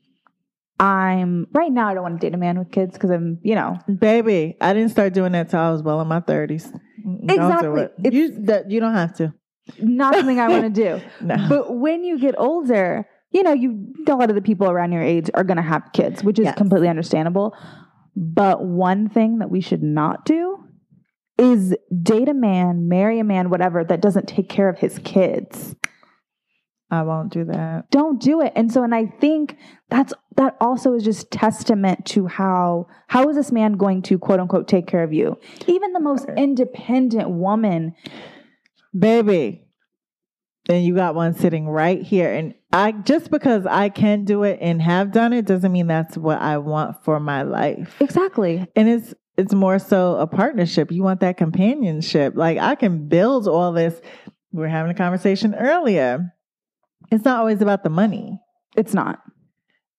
I'm 0.80 1.48
right 1.54 1.72
now, 1.72 1.88
I 1.88 1.94
don't 1.94 2.04
want 2.04 2.20
to 2.20 2.28
date 2.28 2.34
a 2.34 2.38
man 2.38 2.58
with 2.60 2.72
kids 2.72 2.94
because 2.94 3.12
I'm, 3.12 3.40
you 3.44 3.56
know, 3.56 3.80
Baby, 3.88 4.58
I 4.60 4.74
didn't 4.74 4.90
start 4.90 5.14
doing 5.14 5.32
that 5.34 5.50
till 5.50 5.60
I 5.60 5.72
was 5.72 5.82
well 5.84 6.02
in 6.02 6.08
my 6.08 6.20
thirties. 6.20 6.66
Don't 7.04 7.28
do 7.28 7.34
Exactly. 7.34 7.88
it. 8.04 8.14
You 8.14 8.30
that 8.46 8.72
you 8.72 8.80
don't 8.80 8.94
have 8.94 9.16
to. 9.18 9.34
not 9.80 10.16
something 10.16 10.40
I 10.40 10.48
want 10.50 10.76
to 10.76 10.84
do. 11.00 11.02
No. 11.22 11.36
But 11.48 11.76
when 11.78 12.04
you 12.04 12.20
get 12.20 12.36
older, 12.38 13.06
you 13.34 13.44
know, 13.44 13.54
you 13.54 13.94
a 14.08 14.16
lot 14.16 14.30
of 14.30 14.36
the 14.36 14.42
people 14.42 14.70
around 14.70 14.92
your 14.92 15.02
age 15.02 15.30
are 15.34 15.44
going 15.44 15.58
to 15.58 15.64
have 15.64 15.90
kids, 15.94 16.24
which 16.24 16.40
is 16.40 16.46
Yes. 16.46 16.56
completely 16.56 16.88
understandable. 16.88 17.56
But 18.16 18.64
one 18.64 19.10
thing 19.10 19.40
that 19.40 19.50
we 19.50 19.60
should 19.60 19.84
not 19.84 20.24
do 20.26 20.60
is 21.38 21.76
date 22.02 22.30
a 22.30 22.34
man, 22.34 22.88
marry 22.88 23.20
a 23.20 23.24
man, 23.24 23.50
whatever 23.50 23.84
that 23.84 24.02
doesn't 24.02 24.28
take 24.28 24.50
care 24.50 24.70
of 24.70 24.78
his 24.78 25.00
kids. 25.00 25.76
I 26.92 27.02
won't 27.02 27.34
do 27.34 27.44
that. 27.46 27.90
Don't 27.90 28.22
do 28.22 28.40
it. 28.40 28.54
And 28.56 28.72
so 28.72 28.84
and 28.84 28.94
I 28.94 29.08
think 29.08 29.58
that's 29.90 30.14
that 30.36 30.56
also 30.62 30.94
is 30.94 31.04
just 31.04 31.32
testament 31.32 32.06
to 32.08 32.28
how 32.28 32.86
how 33.08 33.28
is 33.30 33.36
this 33.36 33.52
man 33.52 33.74
going 33.74 34.04
to 34.04 34.20
quote 34.20 34.40
unquote 34.40 34.68
take 34.68 34.86
care 34.86 35.02
of 35.04 35.12
you? 35.12 35.38
Even 35.66 35.94
the 35.94 36.00
most 36.00 36.28
independent 36.38 37.30
woman 37.32 37.96
Baby. 38.98 39.66
And 40.70 40.86
you 40.86 40.96
got 40.96 41.16
one 41.16 41.34
sitting 41.34 41.68
right 41.68 42.02
here. 42.02 42.32
And 42.32 42.54
I 42.74 42.92
just 42.92 43.30
because 43.30 43.68
I 43.68 43.90
can 43.90 44.26
do 44.26 44.42
it 44.44 44.58
and 44.60 44.82
have 44.82 45.12
done 45.12 45.32
it 45.32 45.46
doesn't 45.46 45.72
mean 45.72 45.86
that's 45.86 46.18
what 46.18 46.42
I 46.42 46.58
want 46.58 47.04
for 47.04 47.20
my 47.20 47.44
life. 47.44 47.96
Exactly. 48.00 48.68
And 48.76 48.90
it's 48.90 49.14
it's 49.38 49.54
more 49.54 49.78
so 49.78 50.16
a 50.16 50.26
partnership. 50.26 50.92
You 50.92 51.04
want 51.04 51.20
that 51.20 51.38
companionship. 51.38 52.34
Like 52.36 52.58
I 52.58 52.74
can 52.74 53.08
build 53.08 53.48
all 53.48 53.74
this. 53.74 54.02
We 54.52 54.60
were 54.60 54.68
having 54.68 54.92
a 54.92 54.96
conversation 54.96 55.54
earlier. 55.54 56.34
It's 57.12 57.24
not 57.24 57.40
always 57.40 57.62
about 57.62 57.84
the 57.84 57.92
money. 57.92 58.40
It's 58.76 58.94
not. 58.94 59.20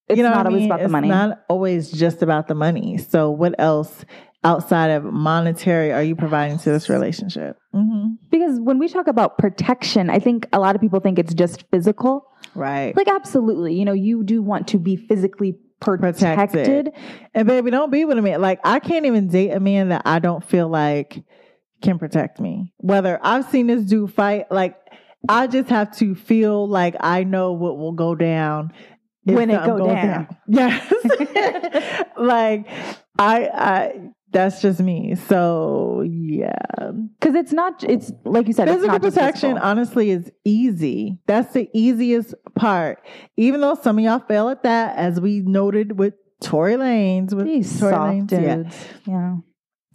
It's 0.08 0.18
you 0.18 0.24
know 0.24 0.30
not 0.30 0.46
always 0.46 0.62
mean? 0.62 0.70
about 0.70 0.82
the 0.82 0.88
money. 0.88 1.08
It's 1.08 1.14
not 1.14 1.44
always 1.48 1.92
just 1.92 2.22
about 2.22 2.48
the 2.48 2.56
money. 2.56 2.98
So 2.98 3.30
what 3.30 3.54
else 3.58 4.04
outside 4.42 4.88
of 4.88 5.04
monetary 5.04 5.92
are 5.92 6.02
you 6.02 6.14
providing 6.16 6.58
to 6.58 6.70
this 6.70 6.88
relationship? 6.88 7.56
Mm-hmm. 7.74 8.14
Because 8.30 8.60
when 8.60 8.78
we 8.78 8.88
talk 8.88 9.06
about 9.06 9.38
protection, 9.38 10.10
I 10.10 10.18
think 10.18 10.46
a 10.52 10.58
lot 10.58 10.74
of 10.74 10.80
people 10.80 11.00
think 11.00 11.18
it's 11.18 11.34
just 11.34 11.64
physical. 11.70 12.26
Right. 12.54 12.96
Like, 12.96 13.08
absolutely. 13.08 13.74
You 13.74 13.84
know, 13.84 13.92
you 13.92 14.22
do 14.22 14.42
want 14.42 14.68
to 14.68 14.78
be 14.78 14.96
physically 14.96 15.58
protected. 15.80 16.36
Protected. 16.36 16.92
And 17.34 17.46
baby, 17.46 17.70
don't 17.70 17.90
be 17.90 18.04
with 18.04 18.18
a 18.18 18.22
man. 18.22 18.40
Like 18.40 18.60
I 18.64 18.80
can't 18.80 19.06
even 19.06 19.28
date 19.28 19.50
a 19.50 19.60
man 19.60 19.90
that 19.90 20.02
I 20.04 20.18
don't 20.18 20.44
feel 20.44 20.68
like 20.68 21.22
can 21.82 21.98
protect 21.98 22.40
me. 22.40 22.72
Whether 22.78 23.18
I've 23.22 23.48
seen 23.50 23.66
this 23.66 23.84
dude 23.84 24.12
fight, 24.12 24.50
like 24.50 24.76
I 25.28 25.46
just 25.46 25.68
have 25.68 25.96
to 25.98 26.14
feel 26.14 26.68
like 26.68 26.96
I 27.00 27.24
know 27.24 27.52
what 27.52 27.78
will 27.78 27.92
go 27.92 28.14
down 28.14 28.72
When 29.24 29.50
it 29.50 29.64
go 29.64 29.78
goes 29.78 29.88
down. 29.88 30.36
Yes. 30.48 30.92
like 32.18 32.66
I 33.18 33.48
I 33.48 34.00
that's 34.34 34.60
just 34.60 34.80
me. 34.80 35.14
So 35.14 36.04
yeah. 36.06 36.52
Because 37.18 37.34
it's 37.34 37.52
not, 37.52 37.82
it's 37.84 38.12
like 38.24 38.46
you 38.46 38.52
said, 38.52 38.68
it's 38.68 38.76
Physical 38.76 38.98
protection, 38.98 39.50
physical. 39.52 39.66
honestly, 39.68 40.10
is 40.10 40.30
easy. 40.44 41.18
That's 41.26 41.54
the 41.54 41.70
easiest 41.72 42.34
part. 42.54 43.02
Even 43.38 43.62
though 43.62 43.74
some 43.74 43.98
of 43.98 44.04
y'all 44.04 44.18
fail 44.18 44.50
at 44.50 44.64
that, 44.64 44.98
as 44.98 45.20
we 45.20 45.40
noted 45.40 45.98
with 45.98 46.14
Tory 46.42 46.74
Lanez, 46.74 47.32
with 47.32 47.46
These 47.46 47.80
Tory 47.80 47.92
soft 47.92 48.12
Lanez, 48.12 48.30
yeah. 48.32 48.56
dudes. 48.56 48.76
Yeah. 49.06 49.36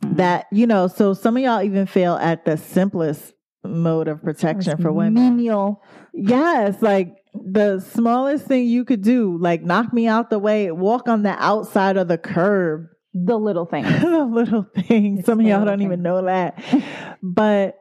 Mm. 0.04 0.16
that 0.16 0.48
you 0.52 0.66
know. 0.66 0.88
So 0.88 1.14
some 1.14 1.38
of 1.38 1.44
y'all 1.44 1.62
even 1.62 1.86
fail 1.86 2.16
at 2.16 2.46
the 2.46 2.58
simplest 2.58 3.34
mode 3.64 4.08
of 4.08 4.24
protection 4.24 4.82
for 4.82 4.92
women. 4.92 5.36
Menial. 5.36 5.84
Yes, 6.14 6.82
like 6.82 7.14
the 7.34 7.80
smallest 7.80 8.46
thing 8.46 8.66
you 8.66 8.86
could 8.86 9.02
do, 9.04 9.38
like 9.38 9.62
knock 9.62 9.94
me 9.94 10.08
out 10.08 10.30
the 10.30 10.40
way, 10.40 10.72
walk 10.72 11.08
on 11.08 11.24
the 11.24 11.36
outside 11.44 11.98
of 11.98 12.08
the 12.08 12.18
curb. 12.18 12.88
The 13.14 13.38
little 13.38 13.66
things. 13.72 13.88
the 14.02 14.26
little 14.26 14.66
things. 14.88 15.20
It's 15.20 15.26
Some 15.26 15.40
of 15.40 15.46
y'all 15.46 15.66
don't 15.66 15.82
even 15.82 16.02
know 16.02 16.24
that. 16.26 16.64
but 17.24 17.78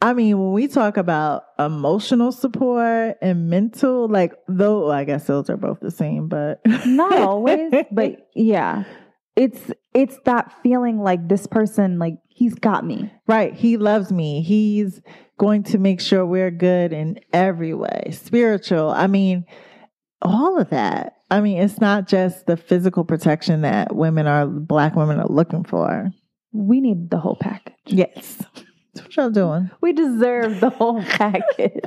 I 0.00 0.14
mean, 0.14 0.36
when 0.38 0.52
we 0.52 0.66
talk 0.66 0.96
about 0.96 1.44
emotional 1.60 2.32
support 2.32 3.16
and 3.22 3.48
mental, 3.48 4.08
like 4.08 4.32
though 4.48 4.90
I 4.90 5.04
guess 5.04 5.26
those 5.26 5.48
are 5.48 5.56
both 5.56 5.78
the 5.80 5.92
same, 5.92 6.28
but 6.28 6.60
not 6.86 7.12
always, 7.20 7.72
but 7.92 8.28
yeah. 8.34 8.84
It's 9.34 9.70
it's 9.94 10.18
that 10.24 10.52
feeling 10.62 10.98
like 10.98 11.28
this 11.28 11.46
person, 11.46 11.98
like 11.98 12.14
he's 12.28 12.54
got 12.54 12.84
me. 12.84 13.10
right, 13.26 13.54
he 13.54 13.76
loves 13.76 14.12
me. 14.12 14.42
He's 14.42 15.00
going 15.38 15.62
to 15.64 15.78
make 15.78 16.00
sure 16.00 16.26
we're 16.26 16.50
good 16.50 16.92
in 16.92 17.18
every 17.32 17.72
way. 17.72 18.10
Spiritual. 18.12 18.90
I 18.90 19.06
mean, 19.06 19.46
all 20.22 20.58
of 20.58 20.70
that. 20.70 21.18
I 21.30 21.40
mean, 21.40 21.58
it's 21.58 21.80
not 21.80 22.08
just 22.08 22.46
the 22.46 22.56
physical 22.56 23.04
protection 23.04 23.62
that 23.62 23.94
women 23.94 24.26
are 24.26 24.46
black 24.46 24.96
women 24.96 25.18
are 25.18 25.28
looking 25.28 25.64
for. 25.64 26.10
We 26.52 26.80
need 26.80 27.10
the 27.10 27.18
whole 27.18 27.36
package. 27.36 27.74
Yes. 27.86 28.42
That's 28.94 29.06
what 29.06 29.16
y'all 29.16 29.30
doing. 29.30 29.70
We 29.80 29.94
deserve 29.94 30.60
the 30.60 30.68
whole 30.68 31.02
package. 31.02 31.80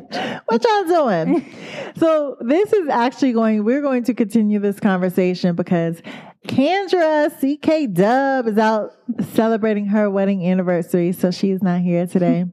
What 0.48 0.64
y'all 0.64 0.84
doing? 0.88 1.46
so 1.98 2.38
this 2.42 2.74
is 2.74 2.90
actually 2.90 3.34
going, 3.34 3.64
we're 3.64 3.82
going 3.82 4.04
to 4.06 4.14
continue 4.14 4.60
this 4.60 4.80
conversation 4.80 5.56
because 5.56 6.02
Kendra 6.48 7.30
CK 7.30 7.94
Dub 7.94 8.48
is 8.48 8.58
out 8.58 8.94
celebrating 9.34 9.86
her 9.88 10.10
wedding 10.10 10.46
anniversary. 10.48 11.12
So 11.12 11.30
she's 11.30 11.62
not 11.62 11.82
here 11.82 12.08
today. 12.08 12.46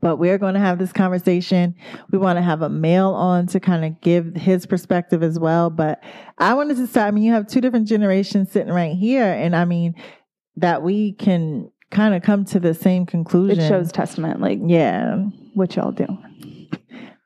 But 0.00 0.16
we're 0.16 0.38
going 0.38 0.54
to 0.54 0.60
have 0.60 0.78
this 0.78 0.92
conversation. 0.92 1.74
We 2.10 2.18
want 2.18 2.36
to 2.36 2.42
have 2.42 2.62
a 2.62 2.68
male 2.68 3.10
on 3.10 3.46
to 3.48 3.60
kind 3.60 3.84
of 3.84 4.00
give 4.00 4.34
his 4.34 4.66
perspective 4.66 5.22
as 5.22 5.38
well. 5.38 5.70
But 5.70 6.02
I 6.38 6.54
wanted 6.54 6.76
to 6.76 6.86
start. 6.86 7.08
I 7.08 7.10
mean, 7.10 7.24
you 7.24 7.32
have 7.32 7.46
two 7.46 7.60
different 7.60 7.88
generations 7.88 8.52
sitting 8.52 8.72
right 8.72 8.94
here. 8.94 9.24
And 9.32 9.56
I 9.56 9.64
mean, 9.64 9.94
that 10.56 10.82
we 10.82 11.12
can 11.12 11.70
kind 11.90 12.14
of 12.14 12.22
come 12.22 12.44
to 12.46 12.60
the 12.60 12.74
same 12.74 13.06
conclusion. 13.06 13.60
It 13.60 13.68
shows 13.68 13.90
testament, 13.90 14.40
like 14.40 14.58
Yeah. 14.64 15.24
what 15.54 15.74
y'all 15.74 15.92
do. 15.92 16.06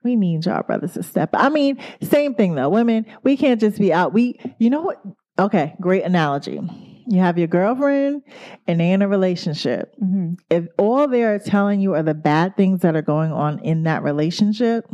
We 0.04 0.16
need 0.16 0.46
y'all 0.46 0.62
brothers 0.62 0.94
to 0.94 1.02
step. 1.02 1.30
I 1.34 1.48
mean, 1.48 1.78
same 2.02 2.34
thing 2.34 2.54
though. 2.54 2.68
Women, 2.68 3.06
we 3.22 3.36
can't 3.36 3.60
just 3.60 3.78
be 3.78 3.92
out. 3.92 4.12
We, 4.12 4.38
you 4.58 4.70
know 4.70 4.82
what? 4.82 5.00
Okay, 5.38 5.74
great 5.80 6.04
analogy. 6.04 6.60
You 7.06 7.20
have 7.20 7.38
your 7.38 7.48
girlfriend 7.48 8.22
and 8.66 8.80
they're 8.80 8.94
in 8.94 9.02
a 9.02 9.08
relationship. 9.08 9.94
Mm-hmm. 10.02 10.34
If 10.50 10.66
all 10.78 11.08
they're 11.08 11.38
telling 11.38 11.80
you 11.80 11.94
are 11.94 12.02
the 12.02 12.14
bad 12.14 12.56
things 12.56 12.80
that 12.80 12.96
are 12.96 13.02
going 13.02 13.32
on 13.32 13.58
in 13.60 13.84
that 13.84 14.02
relationship, 14.02 14.84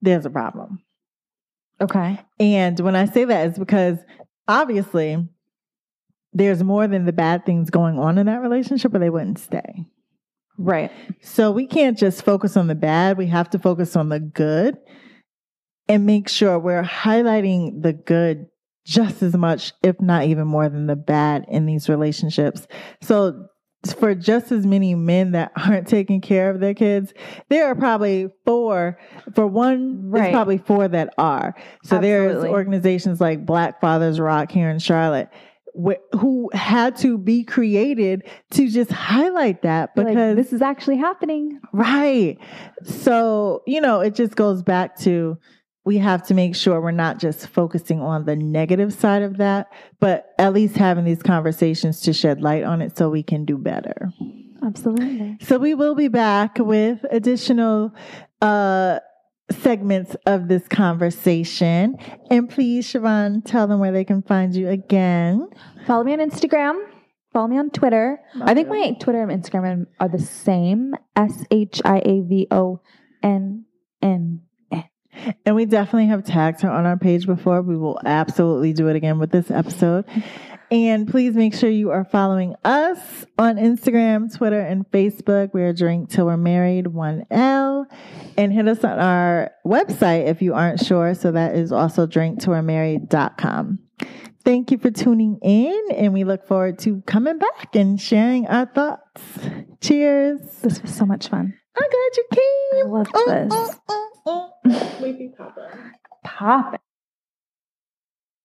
there's 0.00 0.26
a 0.26 0.30
problem. 0.30 0.82
Okay. 1.80 2.20
And 2.38 2.78
when 2.80 2.96
I 2.96 3.06
say 3.06 3.24
that, 3.24 3.48
it's 3.48 3.58
because 3.58 3.98
obviously 4.48 5.28
there's 6.32 6.62
more 6.62 6.86
than 6.86 7.06
the 7.06 7.12
bad 7.12 7.44
things 7.44 7.70
going 7.70 7.98
on 7.98 8.18
in 8.18 8.26
that 8.26 8.40
relationship, 8.40 8.94
or 8.94 8.98
they 8.98 9.10
wouldn't 9.10 9.38
stay. 9.38 9.84
Right. 10.58 10.92
So 11.22 11.50
we 11.50 11.66
can't 11.66 11.98
just 11.98 12.24
focus 12.24 12.56
on 12.56 12.66
the 12.66 12.74
bad. 12.74 13.16
We 13.16 13.26
have 13.26 13.50
to 13.50 13.58
focus 13.58 13.96
on 13.96 14.10
the 14.10 14.20
good 14.20 14.76
and 15.88 16.06
make 16.06 16.28
sure 16.28 16.58
we're 16.58 16.84
highlighting 16.84 17.82
the 17.82 17.92
good 17.92 18.46
just 18.84 19.22
as 19.22 19.34
much, 19.36 19.72
if 19.82 20.00
not 20.00 20.24
even 20.24 20.46
more 20.46 20.68
than 20.68 20.86
the 20.86 20.96
bad 20.96 21.44
in 21.48 21.66
these 21.66 21.88
relationships. 21.88 22.66
So 23.02 23.46
for 23.96 24.14
just 24.14 24.52
as 24.52 24.66
many 24.66 24.94
men 24.94 25.32
that 25.32 25.52
aren't 25.56 25.88
taking 25.88 26.20
care 26.20 26.50
of 26.50 26.60
their 26.60 26.74
kids, 26.74 27.12
there 27.48 27.66
are 27.66 27.74
probably 27.74 28.28
four. 28.44 28.98
For 29.34 29.46
one, 29.46 30.10
there's 30.10 30.30
probably 30.30 30.58
four 30.58 30.88
that 30.88 31.14
are. 31.18 31.54
So 31.84 31.98
there's 31.98 32.44
organizations 32.44 33.20
like 33.20 33.46
Black 33.46 33.80
Fathers 33.80 34.20
Rock 34.20 34.50
here 34.50 34.70
in 34.70 34.78
Charlotte 34.78 35.28
wh- 35.74 36.16
who 36.18 36.50
had 36.52 36.96
to 36.96 37.18
be 37.18 37.44
created 37.44 38.22
to 38.52 38.68
just 38.68 38.90
highlight 38.90 39.62
that 39.62 39.90
Like, 39.96 40.08
because 40.08 40.36
this 40.36 40.52
is 40.52 40.62
actually 40.62 40.96
happening. 40.98 41.60
Right. 41.72 42.38
So, 42.84 43.62
you 43.66 43.80
know, 43.80 44.00
it 44.00 44.14
just 44.14 44.36
goes 44.36 44.62
back 44.62 44.98
to 45.00 45.38
we 45.90 45.98
have 45.98 46.24
to 46.28 46.34
make 46.34 46.54
sure 46.54 46.80
we're 46.80 46.92
not 46.92 47.18
just 47.18 47.48
focusing 47.48 48.00
on 48.00 48.24
the 48.24 48.36
negative 48.36 48.92
side 48.92 49.22
of 49.22 49.38
that, 49.38 49.72
but 49.98 50.32
at 50.38 50.52
least 50.52 50.76
having 50.76 51.04
these 51.04 51.20
conversations 51.20 52.00
to 52.02 52.12
shed 52.12 52.40
light 52.40 52.62
on 52.62 52.80
it 52.80 52.96
so 52.96 53.10
we 53.10 53.24
can 53.24 53.44
do 53.44 53.58
better. 53.58 54.12
Absolutely. 54.62 55.36
So 55.40 55.58
we 55.58 55.74
will 55.74 55.96
be 55.96 56.06
back 56.06 56.58
with 56.60 57.04
additional 57.10 57.92
uh 58.40 59.00
segments 59.50 60.14
of 60.26 60.46
this 60.46 60.68
conversation. 60.68 61.96
And 62.30 62.48
please, 62.48 62.86
Shiavonn, 62.86 63.44
tell 63.44 63.66
them 63.66 63.80
where 63.80 63.90
they 63.90 64.04
can 64.04 64.22
find 64.22 64.54
you 64.54 64.68
again. 64.68 65.48
Follow 65.88 66.04
me 66.04 66.12
on 66.12 66.20
Instagram 66.20 66.86
Follow 67.32 67.48
me 67.48 67.58
on 67.58 67.70
Twitter. 67.70 68.20
I 68.42 68.54
think 68.54 68.68
my 68.68 68.92
Twitter 69.00 69.22
and 69.22 69.42
Instagram 69.42 69.86
are 70.00 70.08
the 70.08 70.18
same. 70.18 70.94
S 71.16 71.44
H 71.50 71.80
I 71.84 71.98
A 71.98 72.20
V 72.22 72.46
O 72.52 72.80
N 73.24 73.66
N. 74.02 74.42
And 75.44 75.54
we 75.56 75.66
definitely 75.66 76.06
have 76.06 76.24
tagged 76.24 76.62
her 76.62 76.70
on 76.70 76.86
our 76.86 76.96
page 76.96 77.26
before. 77.26 77.62
We 77.62 77.76
will 77.76 78.00
absolutely 78.04 78.72
do 78.72 78.88
it 78.88 78.96
again 78.96 79.18
with 79.18 79.30
this 79.30 79.50
episode. 79.50 80.04
And 80.70 81.08
please 81.08 81.34
make 81.34 81.52
sure 81.54 81.68
you 81.68 81.90
are 81.90 82.04
following 82.04 82.54
us 82.64 83.26
on 83.38 83.56
Instagram, 83.56 84.32
Twitter, 84.36 84.60
and 84.60 84.88
Facebook. 84.92 85.52
We're 85.52 85.72
Drink 85.72 86.10
Till 86.10 86.26
We're 86.26 86.36
Married, 86.36 86.86
1L. 86.86 87.86
And 88.36 88.52
hit 88.52 88.68
us 88.68 88.84
on 88.84 88.98
our 88.98 89.50
website 89.66 90.28
if 90.28 90.40
you 90.40 90.54
aren't 90.54 90.78
sure. 90.78 91.14
So 91.14 91.32
that 91.32 91.56
is 91.56 91.72
also 91.72 92.06
drinktillwe'remarried.com. 92.06 93.80
Thank 94.42 94.70
you 94.70 94.78
for 94.78 94.90
tuning 94.90 95.38
in, 95.42 95.88
and 95.94 96.14
we 96.14 96.24
look 96.24 96.46
forward 96.46 96.78
to 96.80 97.02
coming 97.02 97.38
back 97.38 97.74
and 97.74 98.00
sharing 98.00 98.46
our 98.46 98.64
thoughts. 98.64 99.20
Cheers. 99.82 100.40
This 100.62 100.80
was 100.80 100.94
so 100.94 101.04
much 101.04 101.28
fun. 101.28 101.52
I'm 101.76 101.90
glad 101.90 102.16
you 102.16 102.24
came. 102.32 102.86
I 102.86 102.88
loved 102.88 103.12
this. 103.12 103.52
We 103.88 103.94
be 105.18 105.30
popping. 105.36 105.64
Pop. 106.24 106.80